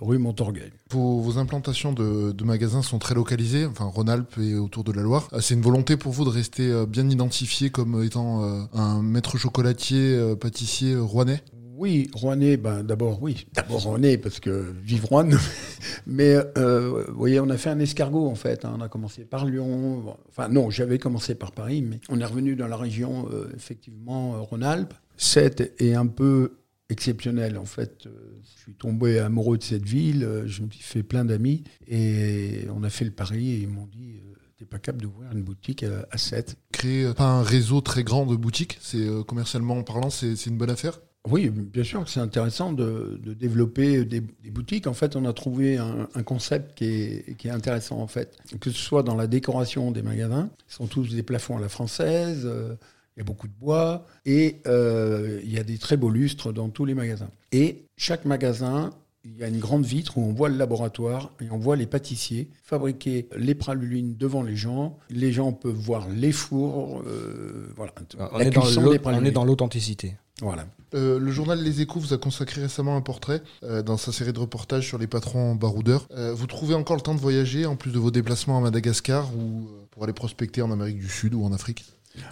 rue 0.00 0.16
Montorgueil. 0.16 0.72
Vos, 0.90 1.36
implantations 1.36 1.92
de, 1.92 2.44
magasins 2.44 2.80
sont 2.80 2.98
très 2.98 3.14
localisées, 3.14 3.66
enfin 3.66 3.84
Rhône-Alpes 3.84 4.38
et 4.38 4.54
autour 4.54 4.84
de 4.84 4.92
la 4.92 5.02
Loire. 5.02 5.28
Euh, 5.34 5.40
c'est 5.40 5.52
une 5.52 5.60
volonté 5.60 5.98
pour 5.98 6.12
vous 6.12 6.24
de 6.24 6.30
rester 6.30 6.86
bien 6.86 7.08
identifié 7.10 7.68
comme 7.68 8.02
étant 8.02 8.42
un 8.72 9.02
maître 9.02 9.36
chocolatier, 9.36 10.34
pâtissier 10.40 10.96
rouennais? 10.96 11.42
Oui, 11.78 12.10
Rouennais, 12.12 12.56
ben, 12.56 12.82
d'abord, 12.82 13.22
oui. 13.22 13.46
D'abord 13.54 13.82
Rouennais, 13.84 14.18
parce 14.18 14.40
que 14.40 14.74
vive 14.82 15.04
Rouen. 15.04 15.30
Mais, 16.06 16.36
euh, 16.56 17.04
vous 17.08 17.16
voyez, 17.16 17.38
on 17.38 17.48
a 17.50 17.56
fait 17.56 17.70
un 17.70 17.78
escargot, 17.78 18.26
en 18.26 18.34
fait. 18.34 18.64
Hein. 18.64 18.74
On 18.76 18.80
a 18.80 18.88
commencé 18.88 19.24
par 19.24 19.46
Lyon. 19.46 20.16
Enfin, 20.28 20.48
non, 20.48 20.70
j'avais 20.70 20.98
commencé 20.98 21.36
par 21.36 21.52
Paris, 21.52 21.82
mais 21.82 22.00
on 22.08 22.20
est 22.20 22.24
revenu 22.24 22.56
dans 22.56 22.66
la 22.66 22.76
région, 22.76 23.28
euh, 23.32 23.48
effectivement, 23.56 24.34
euh, 24.34 24.40
Rhône-Alpes. 24.40 24.94
Cette 25.16 25.80
est 25.80 25.94
un 25.94 26.06
peu 26.08 26.58
exceptionnel, 26.90 27.56
en 27.56 27.64
fait. 27.64 28.04
Je 28.06 28.62
suis 28.62 28.74
tombé 28.74 29.20
amoureux 29.20 29.58
de 29.58 29.62
cette 29.62 29.84
ville. 29.84 30.44
Je 30.46 30.62
me 30.62 30.70
suis 30.70 30.82
fait 30.82 31.02
plein 31.04 31.24
d'amis. 31.24 31.62
Et 31.86 32.66
on 32.74 32.82
a 32.82 32.90
fait 32.90 33.04
le 33.04 33.12
pari 33.12 33.52
et 33.52 33.58
ils 33.58 33.68
m'ont 33.68 33.86
dit 33.86 34.20
t'es 34.56 34.64
pas 34.64 34.78
capable 34.78 35.02
d'ouvrir 35.02 35.30
une 35.30 35.42
boutique 35.42 35.84
à, 35.84 36.18
7. 36.18 36.56
Créer 36.72 37.14
pas 37.14 37.26
un 37.26 37.42
réseau 37.44 37.80
très 37.80 38.02
grand 38.02 38.26
de 38.26 38.34
boutiques, 38.34 38.78
c'est 38.80 39.06
commercialement 39.24 39.80
parlant, 39.84 40.10
c'est 40.10 40.46
une 40.46 40.58
bonne 40.58 40.70
affaire? 40.70 40.98
Oui, 41.30 41.50
bien 41.50 41.84
sûr, 41.84 42.08
c'est 42.08 42.20
intéressant 42.20 42.72
de, 42.72 43.20
développer 43.38 44.04
des, 44.04 44.20
boutiques. 44.50 44.86
En 44.86 44.94
fait, 44.94 45.16
on 45.16 45.24
a 45.24 45.32
trouvé 45.32 45.78
un, 45.78 46.22
concept 46.22 46.78
qui 46.78 46.84
est, 46.84 47.50
intéressant, 47.50 47.98
en 48.00 48.06
fait. 48.06 48.36
Que 48.60 48.70
ce 48.70 48.78
soit 48.78 49.02
dans 49.02 49.14
la 49.14 49.26
décoration 49.26 49.90
des 49.90 50.02
magasins, 50.02 50.50
ils 50.68 50.72
sont 50.72 50.86
tous 50.86 51.14
des 51.14 51.22
plafonds 51.22 51.56
à 51.56 51.60
la 51.60 51.68
française, 51.68 52.42
euh, 52.44 52.74
il 53.16 53.20
y 53.20 53.22
a 53.22 53.24
beaucoup 53.24 53.48
de 53.48 53.54
bois, 53.58 54.06
et 54.26 54.56
euh, 54.66 55.40
il 55.44 55.52
y 55.52 55.58
a 55.58 55.64
des 55.64 55.78
très 55.78 55.96
beaux 55.96 56.10
lustres 56.10 56.52
dans 56.52 56.68
tous 56.68 56.84
les 56.84 56.94
magasins. 56.94 57.30
Et 57.52 57.84
chaque 57.96 58.24
magasin 58.24 58.92
il 59.24 59.36
y 59.36 59.44
a 59.44 59.48
une 59.48 59.58
grande 59.58 59.84
vitre 59.84 60.16
où 60.18 60.22
on 60.22 60.32
voit 60.32 60.48
le 60.48 60.56
laboratoire 60.56 61.32
et 61.40 61.50
on 61.50 61.58
voit 61.58 61.76
les 61.76 61.86
pâtissiers 61.86 62.48
fabriquer 62.62 63.28
les 63.36 63.54
pralulines 63.54 64.16
devant 64.16 64.42
les 64.42 64.56
gens. 64.56 64.98
Les 65.10 65.32
gens 65.32 65.52
peuvent 65.52 65.74
voir 65.74 66.08
les 66.08 66.32
fours. 66.32 67.02
Euh, 67.06 67.68
voilà. 67.76 67.92
On, 68.32 68.38
est 68.40 69.30
dans 69.30 69.44
l'authenticité. 69.44 70.16
Voilà. 70.40 70.66
Euh, 70.94 71.18
le 71.18 71.30
journal 71.30 71.62
Les 71.62 71.80
Échos 71.82 72.00
vous 72.00 72.14
a 72.14 72.18
consacré 72.18 72.62
récemment 72.62 72.96
un 72.96 73.00
portrait 73.00 73.42
euh, 73.62 73.82
dans 73.82 73.96
sa 73.96 74.12
série 74.12 74.32
de 74.32 74.38
reportages 74.38 74.86
sur 74.86 74.98
les 74.98 75.06
patrons 75.06 75.54
baroudeurs. 75.54 76.06
Euh, 76.12 76.32
vous 76.32 76.46
trouvez 76.46 76.74
encore 76.74 76.96
le 76.96 77.02
temps 77.02 77.14
de 77.14 77.20
voyager 77.20 77.66
en 77.66 77.76
plus 77.76 77.90
de 77.90 77.98
vos 77.98 78.10
déplacements 78.10 78.56
à 78.58 78.60
Madagascar 78.60 79.28
ou 79.36 79.68
pour 79.90 80.04
aller 80.04 80.12
prospecter 80.12 80.62
en 80.62 80.70
Amérique 80.70 80.98
du 80.98 81.08
Sud 81.08 81.34
ou 81.34 81.44
en 81.44 81.52
Afrique? 81.52 81.84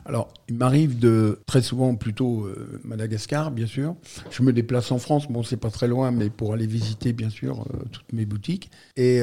Alors, 0.05 0.33
il 0.49 0.57
m'arrive 0.57 0.99
de 0.99 1.39
très 1.47 1.63
souvent 1.63 1.95
plutôt 1.95 2.49
Madagascar, 2.83 3.53
bien 3.53 3.67
sûr. 3.67 3.95
Je 4.31 4.43
me 4.43 4.53
déplace 4.53 4.91
en 4.91 4.99
France, 4.99 5.29
bon, 5.31 5.45
c'est 5.45 5.59
pas 5.59 5.71
très 5.71 5.87
loin, 5.87 6.11
mais 6.11 6.29
pour 6.29 6.55
aller 6.55 6.67
visiter, 6.67 7.13
bien 7.13 7.31
sûr, 7.31 7.65
toutes 7.93 8.13
mes 8.13 8.25
boutiques. 8.25 8.71
Et 8.97 9.21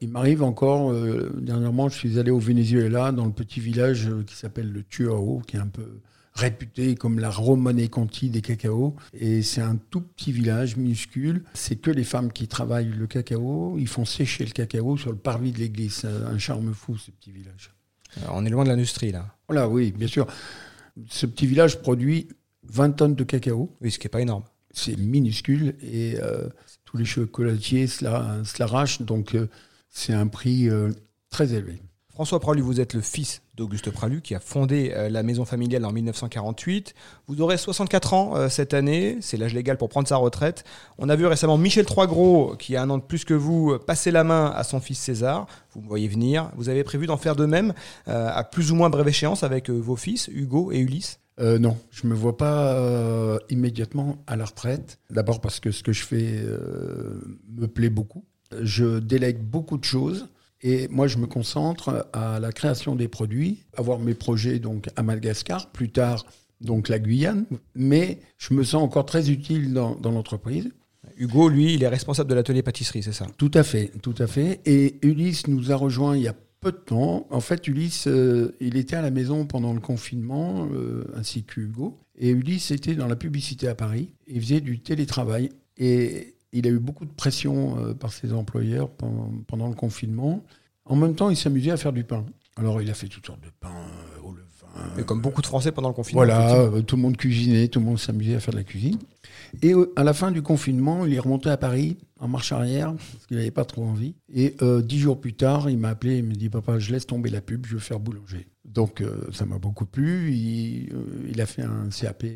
il 0.00 0.08
m'arrive 0.08 0.42
encore, 0.42 0.94
dernièrement, 1.36 1.90
je 1.90 1.96
suis 1.96 2.18
allé 2.18 2.30
au 2.30 2.38
Venezuela, 2.38 3.12
dans 3.12 3.26
le 3.26 3.32
petit 3.32 3.60
village 3.60 4.08
qui 4.26 4.36
s'appelle 4.36 4.72
le 4.72 4.84
Tuao, 4.84 5.42
qui 5.46 5.56
est 5.56 5.60
un 5.60 5.66
peu 5.66 5.98
réputé 6.32 6.94
comme 6.94 7.18
la 7.18 7.30
Romane 7.30 7.88
Conti 7.88 8.30
des 8.30 8.40
cacao. 8.40 8.96
Et 9.12 9.42
c'est 9.42 9.60
un 9.60 9.76
tout 9.76 10.00
petit 10.00 10.32
village 10.32 10.76
minuscule. 10.76 11.44
C'est 11.54 11.76
que 11.76 11.90
les 11.90 12.04
femmes 12.04 12.32
qui 12.32 12.48
travaillent 12.48 12.92
le 12.92 13.06
cacao. 13.06 13.76
Ils 13.78 13.88
font 13.88 14.04
sécher 14.04 14.44
le 14.44 14.52
cacao 14.52 14.96
sur 14.96 15.10
le 15.10 15.16
parvis 15.16 15.52
de 15.52 15.58
l'église. 15.58 15.94
C'est 15.94 16.08
un 16.08 16.38
charme 16.38 16.72
fou, 16.74 16.96
ce 16.96 17.10
petit 17.10 17.32
village. 17.32 17.72
Alors, 18.22 18.36
on 18.36 18.44
est 18.44 18.50
loin 18.50 18.64
de 18.64 18.70
l'industrie, 18.70 19.12
là. 19.12 19.36
Voilà, 19.48 19.68
oui, 19.68 19.92
bien 19.92 20.08
sûr. 20.08 20.26
Ce 21.08 21.26
petit 21.26 21.46
village 21.46 21.80
produit 21.80 22.28
20 22.64 22.90
tonnes 22.92 23.14
de 23.14 23.24
cacao. 23.24 23.76
Oui, 23.80 23.90
ce 23.90 23.98
qui 23.98 24.06
n'est 24.06 24.10
pas 24.10 24.20
énorme. 24.20 24.44
C'est 24.72 24.96
minuscule 24.96 25.74
et 25.82 26.16
euh, 26.20 26.48
tous 26.84 26.96
les 26.96 27.04
chocolatiers 27.04 27.86
se 27.86 28.04
l'arrachent. 28.58 29.02
Donc, 29.02 29.34
euh, 29.34 29.48
c'est 29.88 30.12
un 30.12 30.28
prix 30.28 30.68
euh, 30.68 30.90
très 31.28 31.52
élevé. 31.54 31.80
François 32.08 32.40
Pralu, 32.40 32.60
vous 32.60 32.80
êtes 32.80 32.94
le 32.94 33.00
fils 33.00 33.42
d'Auguste 33.60 33.90
Pralu 33.90 34.22
qui 34.22 34.34
a 34.34 34.40
fondé 34.40 34.92
euh, 34.94 35.10
la 35.10 35.22
maison 35.22 35.44
familiale 35.44 35.84
en 35.84 35.92
1948. 35.92 36.94
Vous 37.28 37.42
aurez 37.42 37.58
64 37.58 38.14
ans 38.14 38.36
euh, 38.36 38.48
cette 38.48 38.72
année, 38.72 39.18
c'est 39.20 39.36
l'âge 39.36 39.52
légal 39.52 39.76
pour 39.76 39.90
prendre 39.90 40.08
sa 40.08 40.16
retraite. 40.16 40.64
On 40.96 41.10
a 41.10 41.16
vu 41.16 41.26
récemment 41.26 41.58
Michel 41.58 41.84
Troisgros, 41.84 42.56
qui 42.58 42.74
a 42.74 42.82
un 42.82 42.88
an 42.88 42.96
de 42.96 43.02
plus 43.02 43.24
que 43.24 43.34
vous, 43.34 43.78
passer 43.78 44.10
la 44.10 44.24
main 44.24 44.50
à 44.56 44.64
son 44.64 44.80
fils 44.80 44.98
César. 44.98 45.46
Vous 45.74 45.82
me 45.82 45.86
voyez 45.86 46.08
venir. 46.08 46.50
Vous 46.56 46.70
avez 46.70 46.82
prévu 46.84 47.06
d'en 47.06 47.18
faire 47.18 47.36
de 47.36 47.44
même 47.44 47.74
à 48.06 48.42
plus 48.44 48.72
ou 48.72 48.74
moins 48.74 48.88
brève 48.88 49.06
échéance 49.06 49.42
avec 49.44 49.70
vos 49.70 49.96
fils, 49.96 50.28
Hugo 50.32 50.72
et 50.72 50.78
Ulysse? 50.78 51.20
Non, 51.38 51.76
je 51.90 52.04
ne 52.04 52.10
me 52.10 52.14
vois 52.14 52.36
pas 52.36 53.38
immédiatement 53.48 54.18
à 54.26 54.36
la 54.36 54.46
retraite. 54.46 54.98
D'abord 55.10 55.40
parce 55.40 55.60
que 55.60 55.70
ce 55.70 55.82
que 55.82 55.92
je 55.92 56.04
fais 56.04 56.44
me 57.48 57.66
plaît 57.66 57.90
beaucoup. 57.90 58.24
Je 58.60 58.98
délègue 58.98 59.38
beaucoup 59.38 59.78
de 59.78 59.84
choses. 59.84 60.28
Et 60.62 60.88
moi, 60.88 61.06
je 61.06 61.18
me 61.18 61.26
concentre 61.26 62.08
à 62.12 62.38
la 62.38 62.52
création 62.52 62.94
des 62.94 63.08
produits, 63.08 63.64
avoir 63.76 63.98
mes 63.98 64.14
projets 64.14 64.58
donc 64.58 64.88
à 64.96 65.02
Madagascar, 65.02 65.70
plus 65.70 65.90
tard 65.90 66.26
donc 66.60 66.88
la 66.88 66.98
Guyane, 66.98 67.46
mais 67.74 68.20
je 68.36 68.52
me 68.52 68.62
sens 68.64 68.82
encore 68.82 69.06
très 69.06 69.30
utile 69.30 69.72
dans, 69.72 69.98
l'entreprise. 70.02 70.70
Hugo, 71.16 71.48
lui, 71.48 71.74
il 71.74 71.82
est 71.82 71.88
responsable 71.88 72.28
de 72.28 72.34
l'atelier 72.34 72.62
pâtisserie, 72.62 73.02
c'est 73.02 73.12
ça? 73.12 73.26
Tout 73.38 73.50
à 73.54 73.62
fait, 73.62 73.90
tout 74.02 74.14
à 74.18 74.26
fait. 74.26 74.60
Et 74.66 74.98
Ulysse 75.02 75.46
nous 75.46 75.72
a 75.72 75.76
rejoint 75.76 76.16
il 76.16 76.22
y 76.22 76.28
a 76.28 76.34
peu 76.60 76.72
de 76.72 76.76
temps. 76.76 77.26
En 77.30 77.40
fait, 77.40 77.66
Ulysse, 77.66 78.06
euh, 78.06 78.54
il 78.60 78.76
était 78.76 78.96
à 78.96 79.02
la 79.02 79.10
maison 79.10 79.46
pendant 79.46 79.72
le 79.72 79.80
confinement, 79.80 80.68
euh, 80.72 81.04
ainsi 81.16 81.44
qu'Hugo. 81.44 81.98
Et 82.18 82.30
Ulysse 82.30 82.70
était 82.70 82.94
dans 82.94 83.06
la 83.06 83.16
publicité 83.16 83.66
à 83.66 83.74
Paris. 83.74 84.10
Il 84.26 84.40
faisait 84.42 84.60
du 84.60 84.80
télétravail. 84.80 85.48
Et 85.78 86.34
il 86.52 86.66
a 86.66 86.70
eu 86.70 86.78
beaucoup 86.78 87.04
de 87.04 87.12
pression 87.12 87.78
euh, 87.78 87.94
par 87.94 88.12
ses 88.12 88.32
employeurs 88.32 88.90
pendant, 88.90 89.68
le 89.68 89.74
confinement. 89.74 90.44
En 90.84 90.96
même 90.96 91.14
temps, 91.14 91.30
il 91.30 91.36
s'amusait 91.36 91.70
à 91.70 91.76
faire 91.76 91.92
du 91.92 92.04
pain. 92.04 92.24
Alors, 92.56 92.82
il 92.82 92.90
a 92.90 92.94
fait 92.94 93.06
toutes 93.06 93.26
sortes 93.26 93.42
de 93.42 93.50
pains 93.60 93.68
euh, 93.68 94.26
au 94.26 94.32
levain. 94.32 94.98
Et 94.98 95.04
comme 95.04 95.20
beaucoup 95.20 95.42
de 95.42 95.46
Français 95.46 95.72
pendant 95.72 95.88
le 95.88 95.94
confinement. 95.94 96.18
Voilà, 96.20 96.54
euh, 96.56 96.82
tout 96.82 96.96
le 96.96 97.02
monde 97.02 97.16
cuisinait, 97.16 97.68
tout 97.68 97.78
le 97.78 97.84
monde 97.84 97.98
s'amusait 97.98 98.34
à 98.34 98.40
faire 98.40 98.52
de 98.52 98.58
la 98.58 98.64
cuisine. 98.64 98.98
Et 99.62 99.74
à 99.96 100.04
la 100.04 100.12
fin 100.12 100.30
du 100.30 100.42
confinement, 100.42 101.06
il 101.06 101.14
est 101.14 101.18
remonté 101.18 101.50
à 101.50 101.56
Paris 101.56 101.96
en 102.18 102.28
marche 102.28 102.52
arrière, 102.52 102.94
parce 102.94 103.26
qu'il 103.26 103.36
n'avait 103.36 103.50
pas 103.50 103.64
trop 103.64 103.84
envie. 103.84 104.14
Et 104.32 104.54
dix 104.82 105.00
jours 105.00 105.20
plus 105.20 105.32
tard, 105.32 105.68
il 105.68 105.78
m'a 105.78 105.88
appelé 105.88 106.18
et 106.18 106.22
me 106.22 106.34
dit 106.34 106.48
Papa, 106.48 106.78
je 106.78 106.92
laisse 106.92 107.06
tomber 107.06 107.30
la 107.30 107.40
pub, 107.40 107.66
je 107.66 107.74
veux 107.74 107.80
faire 107.80 107.98
boulanger. 107.98 108.46
Donc, 108.64 109.02
ça 109.32 109.46
m'a 109.46 109.58
beaucoup 109.58 109.86
plu. 109.86 110.32
Il, 110.32 111.40
a 111.40 111.46
fait 111.46 111.62
un 111.62 111.88
CAP 111.88 112.26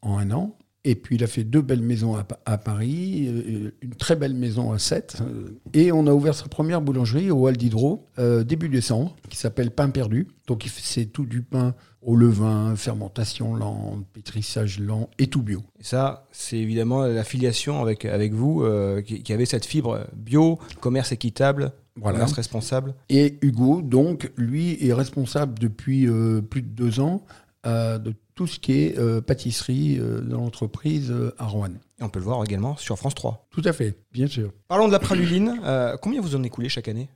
en 0.00 0.16
un 0.16 0.30
an. 0.30 0.56
Et 0.84 0.96
puis 0.96 1.14
il 1.14 1.22
a 1.22 1.28
fait 1.28 1.44
deux 1.44 1.62
belles 1.62 1.82
maisons 1.82 2.16
à, 2.44 2.58
Paris, 2.58 3.28
euh, 3.28 3.70
une 3.82 3.94
très 3.94 4.16
belle 4.16 4.34
maison 4.34 4.72
à 4.72 4.80
Sète. 4.80 5.18
Euh, 5.20 5.60
et 5.74 5.92
on 5.92 6.08
a 6.08 6.12
ouvert 6.12 6.34
sa 6.34 6.48
première 6.48 6.80
boulangerie 6.80 7.30
au 7.30 7.46
Hall 7.46 7.56
d'Hydro 7.56 8.08
euh, 8.18 8.42
début 8.42 8.68
décembre, 8.68 9.14
qui 9.28 9.36
s'appelle 9.36 9.70
Pain 9.70 9.90
Perdu. 9.90 10.26
Donc 10.48 10.68
c'est 10.76 11.06
tout 11.06 11.24
du 11.24 11.42
pain 11.42 11.74
au 12.02 12.16
levain, 12.16 12.74
fermentation 12.74 13.54
lente, 13.54 14.04
pétrissage 14.12 14.80
lent 14.80 15.08
et 15.20 15.28
tout 15.28 15.42
bio. 15.42 15.60
Et 15.78 15.84
ça, 15.84 16.26
c'est 16.32 16.58
évidemment 16.58 17.06
l'affiliation 17.06 17.80
avec, 17.80 18.04
avec 18.04 18.32
vous 18.32 18.64
qui, 19.04 19.32
avait 19.32 19.46
cette 19.46 19.64
fibre 19.64 20.04
bio, 20.16 20.58
commerce 20.80 21.12
équitable, 21.12 21.70
commerce 22.02 22.32
responsable. 22.32 22.96
Et 23.08 23.38
Hugo, 23.40 23.82
donc, 23.82 24.32
lui, 24.36 24.84
est 24.84 24.92
responsable 24.92 25.60
depuis 25.60 26.08
plus 26.50 26.62
de 26.62 26.68
deux 26.68 26.98
ans 26.98 27.24
de 27.64 28.12
tout 28.34 28.46
ce 28.46 28.58
qui 28.58 28.72
est 28.72 28.98
euh, 28.98 29.20
pâtisserie 29.20 29.98
euh, 29.98 30.20
dans 30.20 30.38
l'entreprise 30.38 31.10
euh, 31.10 31.34
à 31.38 31.46
Rouen. 31.46 31.70
Et 32.00 32.02
on 32.02 32.08
peut 32.08 32.18
le 32.18 32.24
voir 32.24 32.42
également 32.44 32.76
sur 32.76 32.96
France 32.96 33.14
3. 33.14 33.46
Tout 33.50 33.62
à 33.64 33.72
fait, 33.72 33.98
bien 34.12 34.26
sûr. 34.26 34.52
Parlons 34.68 34.86
de 34.86 34.92
la 34.92 34.98
praluline. 34.98 35.60
combien 36.00 36.20
vous 36.20 36.34
en 36.34 36.42
écoulez 36.42 36.68
chaque 36.68 36.88
année? 36.88 37.08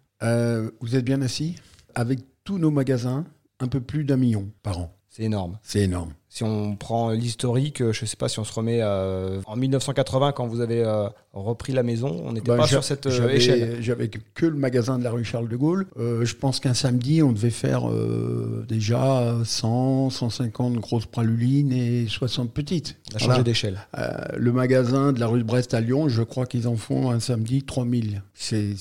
Vous 0.81 0.97
êtes 0.97 1.05
bien 1.05 1.23
assis 1.23 1.57
Avec 1.95 2.21
tous 2.45 2.59
nos 2.59 2.71
magasins, 2.71 3.25
un 3.61 3.69
peu 3.69 3.81
plus 3.81 4.05
d'un 4.05 4.17
million 4.17 4.51
par 4.63 4.79
an. 4.79 4.96
C'est 5.17 5.23
énorme. 5.23 5.59
C'est 5.63 5.81
énorme. 5.81 6.11
Si 6.29 6.45
on 6.45 6.77
prend 6.77 7.11
l'historique, 7.11 7.79
je 7.79 8.03
ne 8.03 8.07
sais 8.07 8.19
pas 8.19 8.29
si 8.29 8.39
on 8.39 8.45
se 8.45 8.53
remet 8.53 8.81
euh, 8.83 9.41
en 9.47 9.57
1980 9.57 10.33
quand 10.33 10.47
vous 10.47 10.61
avez 10.61 10.85
euh, 10.85 11.09
repris 11.33 11.73
la 11.73 11.83
maison, 11.83 12.21
on 12.27 12.33
n'était 12.33 12.49
bah, 12.49 12.59
pas 12.59 12.67
sur 12.67 12.85
cette 12.85 13.07
euh, 13.07 13.31
échelle. 13.31 13.79
J'avais 13.81 14.09
que 14.09 14.45
le 14.45 14.59
magasin 14.59 14.99
de 14.99 15.05
la 15.05 15.11
rue 15.11 15.25
Charles 15.25 15.49
de 15.49 15.57
Gaulle. 15.57 15.87
je 15.97 16.35
pense 16.35 16.61
qu'un 16.61 16.75
samedi, 16.75 17.23
on 17.23 17.33
devait 17.33 17.49
faire 17.49 17.91
déjà 18.69 19.39
100, 19.43 20.11
150 20.11 20.75
grosses 20.75 21.07
pralulines 21.07 21.73
et 21.73 22.07
60 22.09 22.53
petites. 22.53 22.97
On 23.15 23.17
a 23.17 23.19
changé 23.19 23.43
d'échelle. 23.43 23.79
le 24.37 24.53
magasin 24.53 25.15
de 25.15 25.21
la 25.21 25.29
rue 25.29 25.39
de 25.39 25.45
Brest 25.45 25.73
à 25.73 25.81
Lyon, 25.81 26.11
je 26.11 26.23
crois 26.23 26.45
qu'ils 26.45 26.69
en 26.69 26.77
font 26.77 27.11
un 27.11 27.21
samedi 27.21 27.63
3000. 27.63 28.23
C'est 28.35 28.75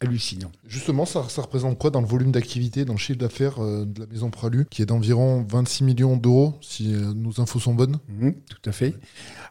hallucinant. 0.00 0.50
Justement, 0.66 1.04
ça, 1.04 1.20
représente 1.20 1.78
quoi 1.78 1.90
dans 1.90 2.00
le 2.00 2.06
volume 2.06 2.32
d'activité, 2.32 2.84
dans 2.84 2.94
le 2.94 2.98
chiffre 2.98 3.18
d'affaires 3.18 3.62
euh, 3.62 3.84
de 3.84 4.00
la 4.00 4.06
maison 4.06 4.30
Pralu, 4.30 4.66
qui 4.70 4.82
est 4.82 4.86
d'environ 4.86 5.44
26 5.48 5.84
millions 5.84 6.16
d'euros, 6.16 6.54
si 6.60 6.94
euh, 6.94 7.12
nos 7.14 7.40
infos 7.40 7.60
sont 7.60 7.74
bonnes? 7.74 7.98
Mhm, 8.08 8.34
Tout 8.48 8.68
à 8.68 8.72
fait. 8.72 8.94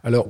Alors, 0.04 0.28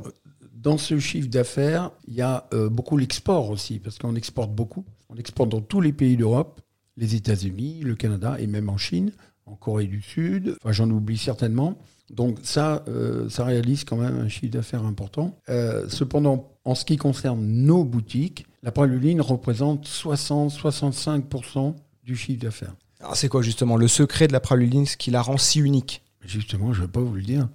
dans 0.54 0.78
ce 0.78 1.00
chiffre 1.00 1.30
d'affaires, 1.30 1.92
il 2.08 2.16
y 2.16 2.22
a 2.22 2.48
euh, 2.54 2.70
beaucoup 2.70 2.98
l'export 2.98 3.50
aussi, 3.50 3.80
parce 3.80 3.98
qu'on 3.98 4.16
exporte 4.16 4.52
beaucoup. 4.52 4.86
On 5.10 5.16
exporte 5.16 5.50
dans 5.50 5.62
tous 5.62 5.82
les 5.82 5.94
pays 5.94 6.18
d'Europe, 6.18 6.62
les 6.98 7.16
États-Unis, 7.16 7.80
le 7.84 7.96
Canada 7.96 8.36
et 8.40 8.48
même 8.48 8.70
en 8.70 8.78
Chine, 8.78 9.14
en 9.46 9.56
Corée 9.56 9.88
du 9.88 10.02
Sud. 10.02 10.58
Enfin, 10.62 10.74
j'en 10.74 10.90
oublie 10.90 11.18
certainement. 11.18 11.78
Donc 12.12 12.40
ça, 12.42 12.84
ça 13.30 13.46
réalise 13.46 13.84
quand 13.84 13.96
même 13.96 14.18
un 14.20 14.28
chiffre 14.28 14.52
d'affaires 14.52 14.84
important. 14.84 15.38
cependant, 15.88 16.52
en 16.70 16.76
ce 16.76 16.86
qui 16.86 16.98
concerne 16.98 17.44
nos 17.44 17.84
boutiques, 17.84 18.46
la 18.62 18.72
praluline 18.72 19.22
représente 19.22 19.88
60-65% 19.88 21.74
du 22.04 22.16
chiffre 22.16 22.40
d'affaires. 22.40 22.76
Alors 23.00 23.16
c'est 23.16 23.28
quoi 23.28 23.42
justement 23.42 23.76
le 23.76 23.88
secret 23.88 24.28
de 24.28 24.34
la 24.34 24.40
praluline, 24.40 24.86
ce 24.86 24.96
qui 24.96 25.10
la 25.10 25.24
rend 25.24 25.40
si 25.40 25.60
unique? 25.62 26.04
Justement, 26.24 26.72
je 26.72 26.82
ne 26.82 26.86
vais 26.86 26.92
pas 26.92 27.00
vous 27.00 27.16
le 27.16 27.24
dire. 27.24 27.50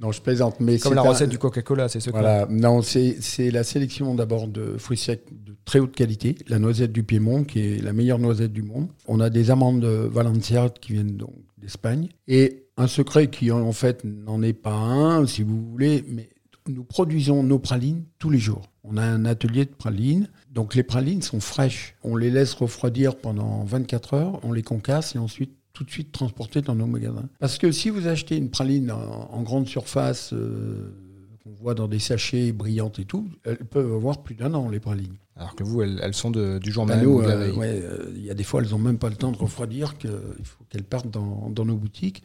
Non, 0.00 0.10
je 0.10 0.20
plaisante. 0.20 0.56
Mais 0.58 0.80
Comme 0.80 0.94
la 0.94 1.02
recette 1.02 1.30
du 1.30 1.38
Coca-Cola, 1.38 1.88
c'est 1.88 2.00
ce 2.00 2.10
voilà. 2.10 2.48
Non, 2.50 2.82
c'est 2.82 3.50
la 3.52 3.62
sélection 3.62 4.16
d'abord 4.16 4.48
de 4.48 4.76
fruits 4.76 4.96
secs 4.96 5.22
de 5.30 5.54
très 5.64 5.78
haute 5.78 5.94
qualité. 5.94 6.34
La 6.48 6.58
noisette 6.58 6.90
du 6.90 7.04
Piémont, 7.04 7.44
qui 7.44 7.60
est 7.60 7.80
la 7.80 7.92
meilleure 7.92 8.18
noisette 8.18 8.52
du 8.52 8.62
monde. 8.62 8.88
On 9.06 9.20
a 9.20 9.30
des 9.30 9.52
amandes 9.52 9.84
Valencia 9.84 10.68
qui 10.80 10.94
viennent 10.94 11.16
donc 11.16 11.34
d'Espagne. 11.58 12.08
Et 12.26 12.64
un 12.76 12.88
secret 12.88 13.28
qui, 13.28 13.52
en 13.52 13.70
fait, 13.70 14.02
n'en 14.02 14.42
est 14.42 14.52
pas 14.52 14.74
un, 14.74 15.24
si 15.28 15.44
vous 15.44 15.62
voulez, 15.70 16.04
mais 16.08 16.28
nous 16.68 16.84
produisons 16.84 17.42
nos 17.42 17.58
pralines 17.58 18.04
tous 18.18 18.30
les 18.30 18.38
jours. 18.38 18.70
On 18.84 18.96
a 18.96 19.02
un 19.02 19.24
atelier 19.24 19.64
de 19.64 19.70
pralines. 19.70 20.28
Donc 20.50 20.74
les 20.74 20.82
pralines 20.82 21.22
sont 21.22 21.40
fraîches. 21.40 21.94
On 22.02 22.16
les 22.16 22.30
laisse 22.30 22.54
refroidir 22.54 23.16
pendant 23.16 23.64
24 23.64 24.14
heures, 24.14 24.40
on 24.44 24.52
les 24.52 24.62
concasse 24.62 25.14
et 25.14 25.18
ensuite 25.18 25.52
tout 25.72 25.84
de 25.84 25.90
suite 25.90 26.12
transporter 26.12 26.60
dans 26.60 26.74
nos 26.74 26.86
magasins. 26.86 27.28
Parce 27.38 27.58
que 27.58 27.72
si 27.72 27.90
vous 27.90 28.06
achetez 28.06 28.36
une 28.36 28.50
praline 28.50 28.90
en, 28.90 29.42
grande 29.42 29.66
surface, 29.66 30.32
euh, 30.34 30.94
qu'on 31.42 31.52
voit 31.52 31.74
dans 31.74 31.88
des 31.88 31.98
sachets 31.98 32.52
brillantes 32.52 32.98
et 32.98 33.04
tout, 33.04 33.26
elles 33.44 33.56
peuvent 33.56 33.92
avoir 33.92 34.22
plus 34.22 34.34
d'un 34.34 34.52
an, 34.54 34.68
les 34.68 34.80
pralines. 34.80 35.16
Alors 35.36 35.54
que 35.54 35.64
vous, 35.64 35.80
elles, 35.80 36.14
sont 36.14 36.30
du 36.30 36.70
jour 36.70 36.84
même. 36.84 37.06
Euh, 37.06 37.52
euh, 37.58 38.12
il 38.14 38.22
y 38.22 38.30
a 38.30 38.34
des 38.34 38.44
fois, 38.44 38.60
elles 38.62 38.70
n'ont 38.70 38.78
même 38.78 38.98
pas 38.98 39.08
le 39.08 39.16
temps 39.16 39.32
de 39.32 39.38
refroidir, 39.38 39.96
qu'il 39.96 40.10
faut 40.44 40.64
qu'elles 40.68 40.84
partent 40.84 41.10
dans, 41.10 41.48
dans, 41.48 41.64
nos 41.64 41.76
boutiques. 41.76 42.22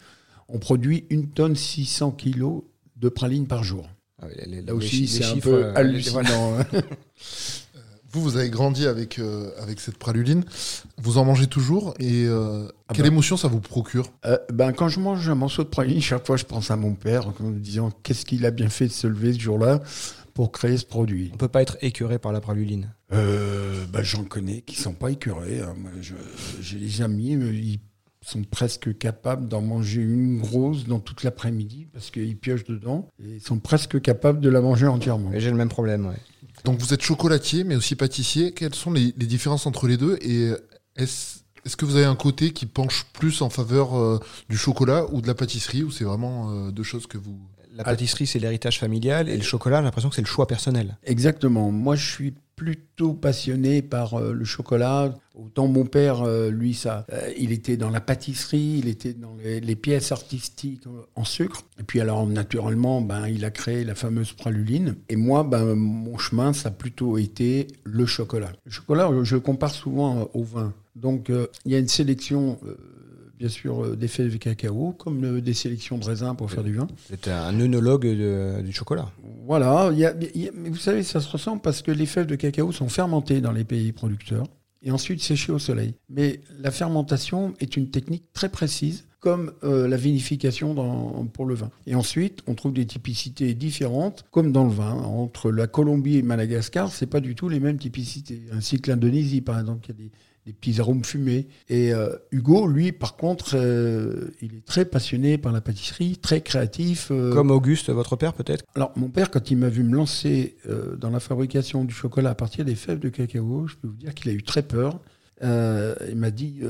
On 0.50 0.60
produit 0.60 1.06
une 1.10 1.29
tonne 1.29 1.56
600 1.56 2.12
kilos 2.12 2.63
de 2.98 3.10
pralines 3.10 3.48
par 3.48 3.63
jour. 3.63 3.88
Ah 4.21 4.25
Là 4.65 4.74
aussi, 4.74 5.07
c'est 5.07 5.25
un 5.25 5.38
peu 5.38 5.65
euh, 5.65 5.75
hallucinant. 5.75 6.59
Hein. 6.59 6.65
vous, 8.12 8.21
vous 8.21 8.38
avez 8.38 8.50
grandi 8.50 8.88
avec, 8.88 9.19
euh, 9.19 9.51
avec 9.62 9.79
cette 9.79 9.97
praluline. 9.97 10.43
Vous 10.97 11.19
en 11.19 11.25
mangez 11.25 11.45
toujours 11.45 11.93
et 12.00 12.25
euh, 12.25 12.67
ah 12.88 12.93
quelle 12.93 13.03
ben. 13.03 13.12
émotion 13.12 13.38
ça 13.38 13.47
vous 13.47 13.59
procure? 13.59 14.12
Ben, 14.51 14.74
Quand 14.74 14.89
je 14.89 15.00
mange 15.00 15.29
un 15.29 15.36
morceau 15.36 15.63
de 15.63 15.69
praline, 15.69 16.01
chaque 16.01 16.25
fois 16.25 16.36
je 16.36 16.45
pense 16.45 16.71
à 16.71 16.75
mon 16.75 16.95
père 16.95 17.27
en 17.27 17.43
me 17.43 17.59
disant 17.59 17.91
qu'est-ce 18.01 18.25
qu'il 18.25 18.43
a 18.47 18.51
bien 18.51 18.69
fait 18.69 18.88
de 18.88 18.91
se 18.91 19.05
lever 19.05 19.33
ce 19.33 19.39
jour-là 19.39 19.81
pour 20.33 20.51
créer 20.51 20.77
ce 20.77 20.86
produit? 20.86 21.29
On 21.33 21.38
peut 21.38 21.47
pas 21.47 21.62
être 21.62 21.77
écœuré 21.81 22.17
par 22.17 22.31
la 22.31 22.41
praluline? 22.41 22.91
Ben, 23.12 24.01
J'en 24.01 24.24
connais 24.24 24.62
qui 24.62 24.77
sont 24.77 24.93
pas 24.93 25.12
écœurés. 25.12 25.62
Hein. 25.62 25.75
J'ai 26.59 26.79
des 26.79 27.01
amis, 27.03 27.33
ils 27.33 27.79
sont 28.27 28.43
presque 28.43 28.98
capables 28.98 29.48
d'en 29.48 29.62
manger 29.62 30.01
une 30.01 30.39
grosse 30.39 30.86
dans 30.86 31.00
toute 31.00 31.24
l'après-midi 31.24 31.88
parce 31.93 32.12
qu'ils 32.12 32.38
piochent 32.38 32.65
dedans 32.65 33.07
et 33.24 33.36
ils 33.36 33.41
sont 33.41 33.60
presque 33.60 34.01
capables 34.01 34.41
de 34.41 34.50
la 34.50 34.60
manger 34.60 34.88
entièrement. 34.88 35.31
J'ai 35.36 35.50
le 35.50 35.55
même 35.55 35.69
problème, 35.69 36.07
ouais. 36.07 36.17
Donc 36.65 36.79
vous 36.79 36.93
êtes 36.93 37.01
chocolatier 37.01 37.63
mais 37.63 37.75
aussi 37.75 37.96
pâtissier. 37.96 38.51
Quelles 38.51 38.75
sont 38.75 38.91
les, 38.91 39.12
différences 39.13 39.65
entre 39.65 39.88
les 39.88 39.96
deux? 39.96 40.17
Et 40.22 40.51
est-ce 40.98 41.39
Est-ce 41.65 41.77
que 41.77 41.86
vous 41.86 41.96
avez 41.96 42.05
un 42.05 42.15
côté 42.15 42.51
qui 42.51 42.65
penche 42.65 43.05
plus 43.13 43.41
en 43.41 43.50
faveur 43.50 43.98
euh, 43.98 44.19
du 44.50 44.57
chocolat 44.57 45.05
ou 45.12 45.22
de 45.22 45.27
la 45.27 45.36
pâtisserie 45.36 45.84
ou 45.84 45.91
c'est 45.91 46.03
vraiment 46.03 46.51
euh, 46.51 46.72
deux 46.72 46.84
choses 46.84 47.07
que 47.07 47.17
vous... 47.17 47.39
La 47.75 47.84
pâtisserie, 47.84 48.25
c'est 48.25 48.39
l'héritage 48.39 48.79
familial 48.79 49.29
et 49.29 49.38
le 49.38 49.43
chocolat, 49.43 49.77
j'ai 49.77 49.84
l'impression 49.84 50.10
que 50.10 50.15
c'est 50.15 50.22
le 50.22 50.27
choix 50.27 50.48
personnel. 50.48 50.98
Exactement. 51.03 51.72
Moi, 51.72 51.96
je 51.96 52.12
suis 52.12 52.34
plutôt 52.58 53.14
passionné 53.14 53.84
par 53.84 54.16
euh, 54.16 54.34
le 54.34 54.44
chocolat. 54.44 55.14
Autant 55.36 55.68
mon 55.68 55.86
père, 55.86 56.24
euh, 56.24 56.50
lui, 56.50 56.74
ça, 56.74 57.06
euh, 57.14 57.32
il 57.38 57.52
était 57.52 57.78
dans 57.78 57.92
la 57.92 58.02
pâtisserie, 58.02 58.80
il 58.80 58.88
était 58.88 59.14
dans 59.14 59.38
les, 59.38 59.76
pièces 59.76 60.12
artistiques 60.12 60.82
en 61.16 61.24
sucre. 61.24 61.62
Et 61.80 61.84
puis 61.84 62.02
alors, 62.02 62.26
naturellement, 62.26 63.00
ben, 63.00 63.28
il 63.28 63.46
a 63.46 63.52
créé 63.52 63.84
la 63.84 63.94
fameuse 63.94 64.34
praluline. 64.34 64.96
Et 65.08 65.16
moi, 65.16 65.44
ben, 65.44 65.76
mon 65.76 66.18
chemin, 66.18 66.52
ça 66.52 66.70
a 66.70 66.72
plutôt 66.72 67.20
été 67.20 67.68
le 67.84 68.08
chocolat. 68.08 68.52
Le 68.66 68.72
chocolat, 68.72 69.12
je 69.22 69.36
le 69.36 69.42
compare 69.42 69.72
souvent 69.72 70.28
au 70.34 70.44
vin. 70.44 70.74
Donc, 70.96 71.30
il 71.66 71.72
y 71.72 71.76
a 71.76 71.78
une 71.78 71.88
sélection, 71.88 72.58
bien 73.38 73.50
sûr, 73.50 73.84
euh, 73.84 73.96
des 73.96 74.08
fèves 74.08 74.32
de 74.32 74.38
cacao, 74.38 74.94
comme 74.98 75.41
des 75.41 75.53
sélections 75.53 75.98
de 75.98 76.06
raisins 76.06 76.34
pour 76.38 76.50
faire 76.51 76.63
du 76.63 76.74
vin. 76.74 76.88
C'est 77.10 77.27
un 77.27 77.60
œnologue 77.60 78.06
du 78.63 78.72
chocolat. 78.72 79.10
Voilà, 79.46 79.89
il 79.94 80.00
y 80.00 80.06
a- 80.06 80.13
il 80.36 80.41
y 80.41 80.48
a- 80.48 80.51
mais 80.53 80.70
vous 80.70 80.75
savez, 80.77 81.03
ça 81.03 81.20
se 81.22 81.29
ressemble 81.29 81.62
parce 81.62 81.82
que 81.82 81.91
les 81.91 82.06
fèves 82.06 82.25
de 82.27 82.36
cacao 82.36 82.72
sont 82.72 82.89
fermentées 82.89 83.41
dans 83.41 83.51
les 83.51 83.63
pays 83.63 83.91
producteurs 83.91 84.46
et 84.82 84.91
ensuite 84.91 85.22
séchées 85.22 85.51
au 85.51 85.60
soleil. 85.60 85.94
Mais 86.10 86.41
la 86.60 86.72
fermentation 86.72 87.53
est 87.60 87.77
une 87.77 87.89
technique 87.89 88.24
très 88.34 88.50
précise, 88.50 89.06
comme 89.20 89.51
euh, 89.63 89.88
la 89.88 89.98
vinification 89.98 90.74
dans- 90.75 91.25
pour 91.34 91.46
le 91.46 91.56
vin. 91.56 91.72
Et 91.88 91.96
ensuite, 91.96 92.39
on 92.48 92.53
trouve 92.53 92.74
des 92.74 92.86
typicités 92.86 93.53
différentes, 93.56 94.25
comme 94.32 94.51
dans 94.51 94.63
le 94.65 94.70
vin. 94.72 94.94
Entre 94.94 95.51
la 95.51 95.65
Colombie 95.67 96.17
et 96.17 96.22
Madagascar, 96.22 96.91
c'est 96.91 97.08
pas 97.08 97.20
du 97.20 97.34
tout 97.36 97.50
les 97.50 97.60
mêmes 97.60 97.77
typicités. 97.79 98.41
Ainsi 98.51 98.79
que 98.79 98.89
l'Indonésie, 98.91 99.41
par 99.41 99.60
exemple, 99.60 99.86
il 99.86 99.89
y 99.89 99.91
a 99.91 100.03
des, 100.06 100.12
des 100.48 100.54
petits 100.54 100.80
arômes 100.80 101.04
fumés. 101.04 101.48
Et 101.68 101.94
euh, 101.94 102.16
Hugo, 102.32 102.68
lui, 102.68 102.94
par 102.94 103.18
contre, 103.18 103.51
euh, 103.56 104.30
il 104.42 104.56
est 104.56 104.66
très 104.66 104.86
passionné 104.86 105.38
par 105.38 105.51
la 105.51 105.60
pâtisserie, 105.60 106.16
très 106.18 106.39
créatif. 106.39 107.10
euh, 107.12 107.34
Comme 107.34 107.51
Auguste, 107.51 107.89
votre 107.89 108.16
père 108.16 108.32
peut-être? 108.34 108.63
Alors, 108.74 108.94
mon 108.96 109.10
père, 109.10 109.30
quand 109.30 109.51
il 109.51 109.58
m'a 109.58 109.68
vu 109.68 109.84
me 109.84 109.94
lancer 109.94 110.56
dans 110.98 111.10
la 111.10 111.20
fabrication 111.20 111.84
du 111.84 111.94
chocolat 111.94 112.30
à 112.30 112.36
partir 112.36 112.63
des 112.63 112.75
fèves 112.75 113.00
de 113.00 113.10
cacao, 113.10 113.68
je 113.68 113.75
peux 113.75 113.89
vous 113.89 113.98
dire 113.98 114.13
qu'il 114.16 114.32
a 114.32 114.34
eu 114.34 114.42
très 114.42 114.62
peur. 114.62 115.01
Il 115.44 116.16
m'a 116.16 116.32
dit 116.32 116.62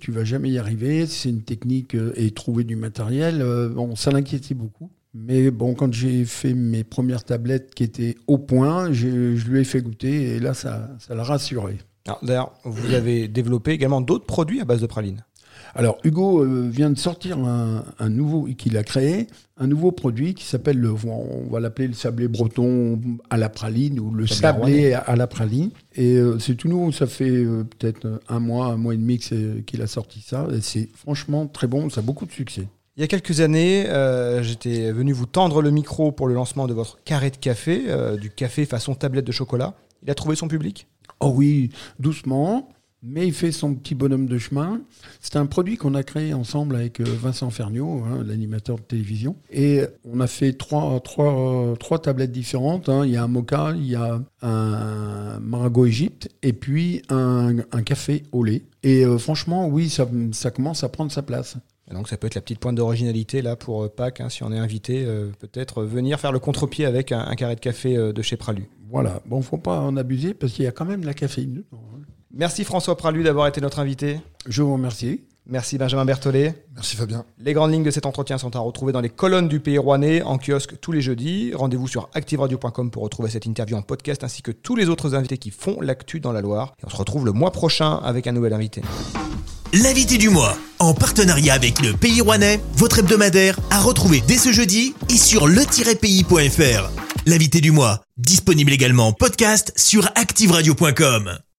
Tu 0.00 0.10
vas 0.10 0.24
jamais 0.24 0.50
y 0.50 0.58
arriver, 0.58 1.06
c'est 1.06 1.30
une 1.30 1.42
technique 1.42 1.96
et 2.16 2.30
trouver 2.32 2.64
du 2.64 2.74
matériel. 2.76 3.38
bon, 3.74 3.94
ça 3.94 4.10
l'inquiétait 4.10 4.54
beaucoup. 4.54 4.90
Mais 5.14 5.50
bon, 5.50 5.74
quand 5.74 5.92
j'ai 5.92 6.24
fait 6.24 6.52
mes 6.52 6.84
premières 6.84 7.24
tablettes 7.24 7.74
qui 7.74 7.82
étaient 7.84 8.16
au 8.26 8.38
point, 8.38 8.92
je 8.92 9.06
lui 9.48 9.60
ai 9.60 9.64
fait 9.64 9.80
goûter 9.82 10.34
et 10.34 10.40
là, 10.40 10.52
ça 10.52 10.90
ça 10.98 11.14
l'a 11.14 11.22
rassuré. 11.24 11.78
Alors, 12.06 12.18
D'ailleurs, 12.22 12.52
vous 12.64 12.94
avez 12.94 13.28
développé 13.28 13.72
également 13.72 14.00
d'autres 14.00 14.26
produits 14.26 14.60
à 14.60 14.64
base 14.64 14.80
de 14.80 14.86
praline. 14.86 15.24
Alors 15.74 15.98
Hugo 16.02 16.42
euh, 16.42 16.68
vient 16.70 16.88
de 16.88 16.96
sortir 16.98 17.38
un, 17.38 17.84
un 17.98 18.08
nouveau 18.08 18.44
qu'il 18.56 18.76
a 18.76 18.84
créé, 18.84 19.26
un 19.58 19.66
nouveau 19.66 19.92
produit 19.92 20.34
qui 20.34 20.44
s'appelle 20.44 20.78
le, 20.78 20.92
on 20.92 21.48
va 21.50 21.60
l'appeler 21.60 21.88
le 21.88 21.94
sablé 21.94 22.26
breton 22.26 22.98
à 23.28 23.36
la 23.36 23.48
praline 23.48 24.00
ou 24.00 24.10
le 24.10 24.26
Sablé 24.26 24.94
à 24.94 25.14
la 25.16 25.26
praline. 25.26 25.70
Et 25.94 26.14
euh, 26.16 26.38
c'est 26.38 26.54
tout 26.54 26.68
nouveau, 26.68 26.90
ça 26.92 27.06
fait 27.06 27.28
euh, 27.30 27.64
peut-être 27.64 28.20
un 28.28 28.40
mois, 28.40 28.66
un 28.66 28.76
mois 28.76 28.94
et 28.94 28.96
demi 28.96 29.18
qu'il 29.18 29.82
a 29.82 29.86
sorti 29.86 30.20
ça. 30.20 30.46
Et 30.52 30.60
c'est 30.60 30.88
franchement 30.94 31.46
très 31.46 31.66
bon, 31.66 31.90
ça 31.90 32.00
a 32.00 32.04
beaucoup 32.04 32.24
de 32.24 32.32
succès. 32.32 32.66
Il 32.96 33.00
y 33.00 33.04
a 33.04 33.06
quelques 33.06 33.40
années, 33.40 33.88
euh, 33.88 34.42
j'étais 34.42 34.90
venu 34.90 35.12
vous 35.12 35.26
tendre 35.26 35.62
le 35.62 35.70
micro 35.70 36.10
pour 36.10 36.26
le 36.26 36.34
lancement 36.34 36.66
de 36.66 36.74
votre 36.74 36.98
carré 37.04 37.30
de 37.30 37.36
café, 37.36 37.84
euh, 37.86 38.16
du 38.16 38.28
café 38.30 38.64
façon 38.64 38.94
tablette 38.96 39.24
de 39.24 39.30
chocolat. 39.30 39.74
Il 40.02 40.10
a 40.10 40.16
trouvé 40.16 40.34
son 40.34 40.48
public? 40.48 40.88
Oh 41.20 41.32
oui, 41.34 41.70
doucement, 41.98 42.68
mais 43.02 43.26
il 43.26 43.32
fait 43.32 43.52
son 43.52 43.74
petit 43.74 43.94
bonhomme 43.94 44.26
de 44.26 44.38
chemin. 44.38 44.80
C'est 45.20 45.36
un 45.36 45.46
produit 45.46 45.76
qu'on 45.76 45.94
a 45.94 46.02
créé 46.02 46.34
ensemble 46.34 46.76
avec 46.76 47.00
euh, 47.00 47.04
Vincent 47.04 47.50
Ferniaud, 47.50 48.02
hein, 48.04 48.22
l'animateur 48.26 48.76
de 48.76 48.82
télévision. 48.82 49.36
Et 49.50 49.82
on 50.04 50.20
a 50.20 50.26
fait 50.26 50.52
trois, 50.52 50.98
trois, 51.00 51.74
trois 51.78 52.00
tablettes 52.00 52.32
différentes. 52.32 52.88
hein. 52.88 53.04
Il 53.04 53.12
y 53.12 53.16
a 53.16 53.22
un 53.22 53.28
mocha, 53.28 53.72
il 53.76 53.86
y 53.86 53.94
a 53.94 54.20
un 54.42 55.40
maragot 55.40 55.86
Égypte 55.86 56.28
et 56.42 56.52
puis 56.52 57.02
un, 57.08 57.58
un 57.72 57.82
café 57.82 58.22
au 58.32 58.42
lait. 58.44 58.62
Et 58.82 59.04
euh, 59.04 59.18
franchement, 59.18 59.68
oui, 59.68 59.88
ça 59.90 60.50
commence 60.50 60.84
à 60.84 60.88
prendre 60.88 61.10
sa 61.12 61.22
place. 61.22 61.56
Et 61.90 61.94
donc 61.94 62.08
ça 62.08 62.16
peut 62.16 62.26
être 62.26 62.34
la 62.34 62.40
petite 62.40 62.58
pointe 62.58 62.74
d'originalité 62.76 63.40
là 63.42 63.56
pour 63.56 63.84
euh, 63.84 63.88
Pâques, 63.88 64.20
hein, 64.20 64.28
si 64.28 64.42
on 64.42 64.52
est 64.52 64.58
invité, 64.58 65.04
euh, 65.06 65.30
peut-être 65.38 65.82
venir 65.84 66.20
faire 66.20 66.32
le 66.32 66.38
contre-pied 66.38 66.84
avec 66.84 67.12
un, 67.12 67.20
un 67.20 67.34
carré 67.34 67.54
de 67.54 67.60
café 67.60 67.96
euh, 67.96 68.12
de 68.12 68.22
chez 68.22 68.36
Pralu. 68.36 68.68
Voilà. 68.90 69.20
Bon, 69.26 69.40
faut 69.42 69.56
pas 69.58 69.80
en 69.80 69.96
abuser 69.96 70.34
parce 70.34 70.52
qu'il 70.52 70.64
y 70.64 70.68
a 70.68 70.72
quand 70.72 70.84
même 70.84 71.00
de 71.00 71.06
la 71.06 71.14
caféine 71.14 71.52
dedans. 71.54 71.82
hein. 71.94 72.00
Merci 72.30 72.64
François 72.64 72.96
Pralu 72.96 73.22
d'avoir 73.22 73.46
été 73.46 73.60
notre 73.60 73.78
invité. 73.78 74.20
Je 74.46 74.62
vous 74.62 74.74
remercie. 74.74 75.22
Merci 75.50 75.78
Benjamin 75.78 76.04
Berthollet. 76.04 76.62
Merci 76.74 76.94
Fabien. 76.94 77.24
Les 77.38 77.54
grandes 77.54 77.72
lignes 77.72 77.82
de 77.82 77.90
cet 77.90 78.04
entretien 78.04 78.36
sont 78.36 78.54
à 78.54 78.58
retrouver 78.58 78.92
dans 78.92 79.00
les 79.00 79.08
colonnes 79.08 79.48
du 79.48 79.60
Pays 79.60 79.78
Rouennais, 79.78 80.20
en 80.20 80.36
kiosque 80.36 80.78
tous 80.78 80.92
les 80.92 81.00
jeudis. 81.00 81.54
Rendez-vous 81.54 81.88
sur 81.88 82.10
activeradio.com 82.12 82.90
pour 82.90 83.02
retrouver 83.02 83.30
cette 83.30 83.46
interview 83.46 83.74
en 83.78 83.80
podcast 83.82 84.24
ainsi 84.24 84.42
que 84.42 84.50
tous 84.50 84.76
les 84.76 84.90
autres 84.90 85.14
invités 85.14 85.38
qui 85.38 85.50
font 85.50 85.80
l'actu 85.80 86.20
dans 86.20 86.32
la 86.32 86.42
Loire. 86.42 86.74
Et 86.80 86.84
on 86.84 86.90
se 86.90 86.96
retrouve 86.96 87.24
le 87.24 87.32
mois 87.32 87.50
prochain 87.50 87.94
avec 88.04 88.26
un 88.26 88.32
nouvel 88.32 88.52
invité. 88.52 88.82
L'invité 89.74 90.16
du 90.16 90.30
mois, 90.30 90.56
en 90.78 90.94
partenariat 90.94 91.52
avec 91.52 91.82
le 91.82 91.92
Pays 91.92 92.22
Rouennais, 92.22 92.58
votre 92.76 93.00
hebdomadaire, 93.00 93.60
à 93.70 93.82
retrouver 93.82 94.22
dès 94.26 94.38
ce 94.38 94.50
jeudi 94.50 94.94
et 95.10 95.18
sur 95.18 95.46
le-pays.fr. 95.46 96.90
L'invité 97.26 97.60
du 97.60 97.70
mois, 97.70 98.00
disponible 98.16 98.72
également 98.72 99.08
en 99.08 99.12
podcast 99.12 99.74
sur 99.76 100.06
activeradio.com. 100.14 101.38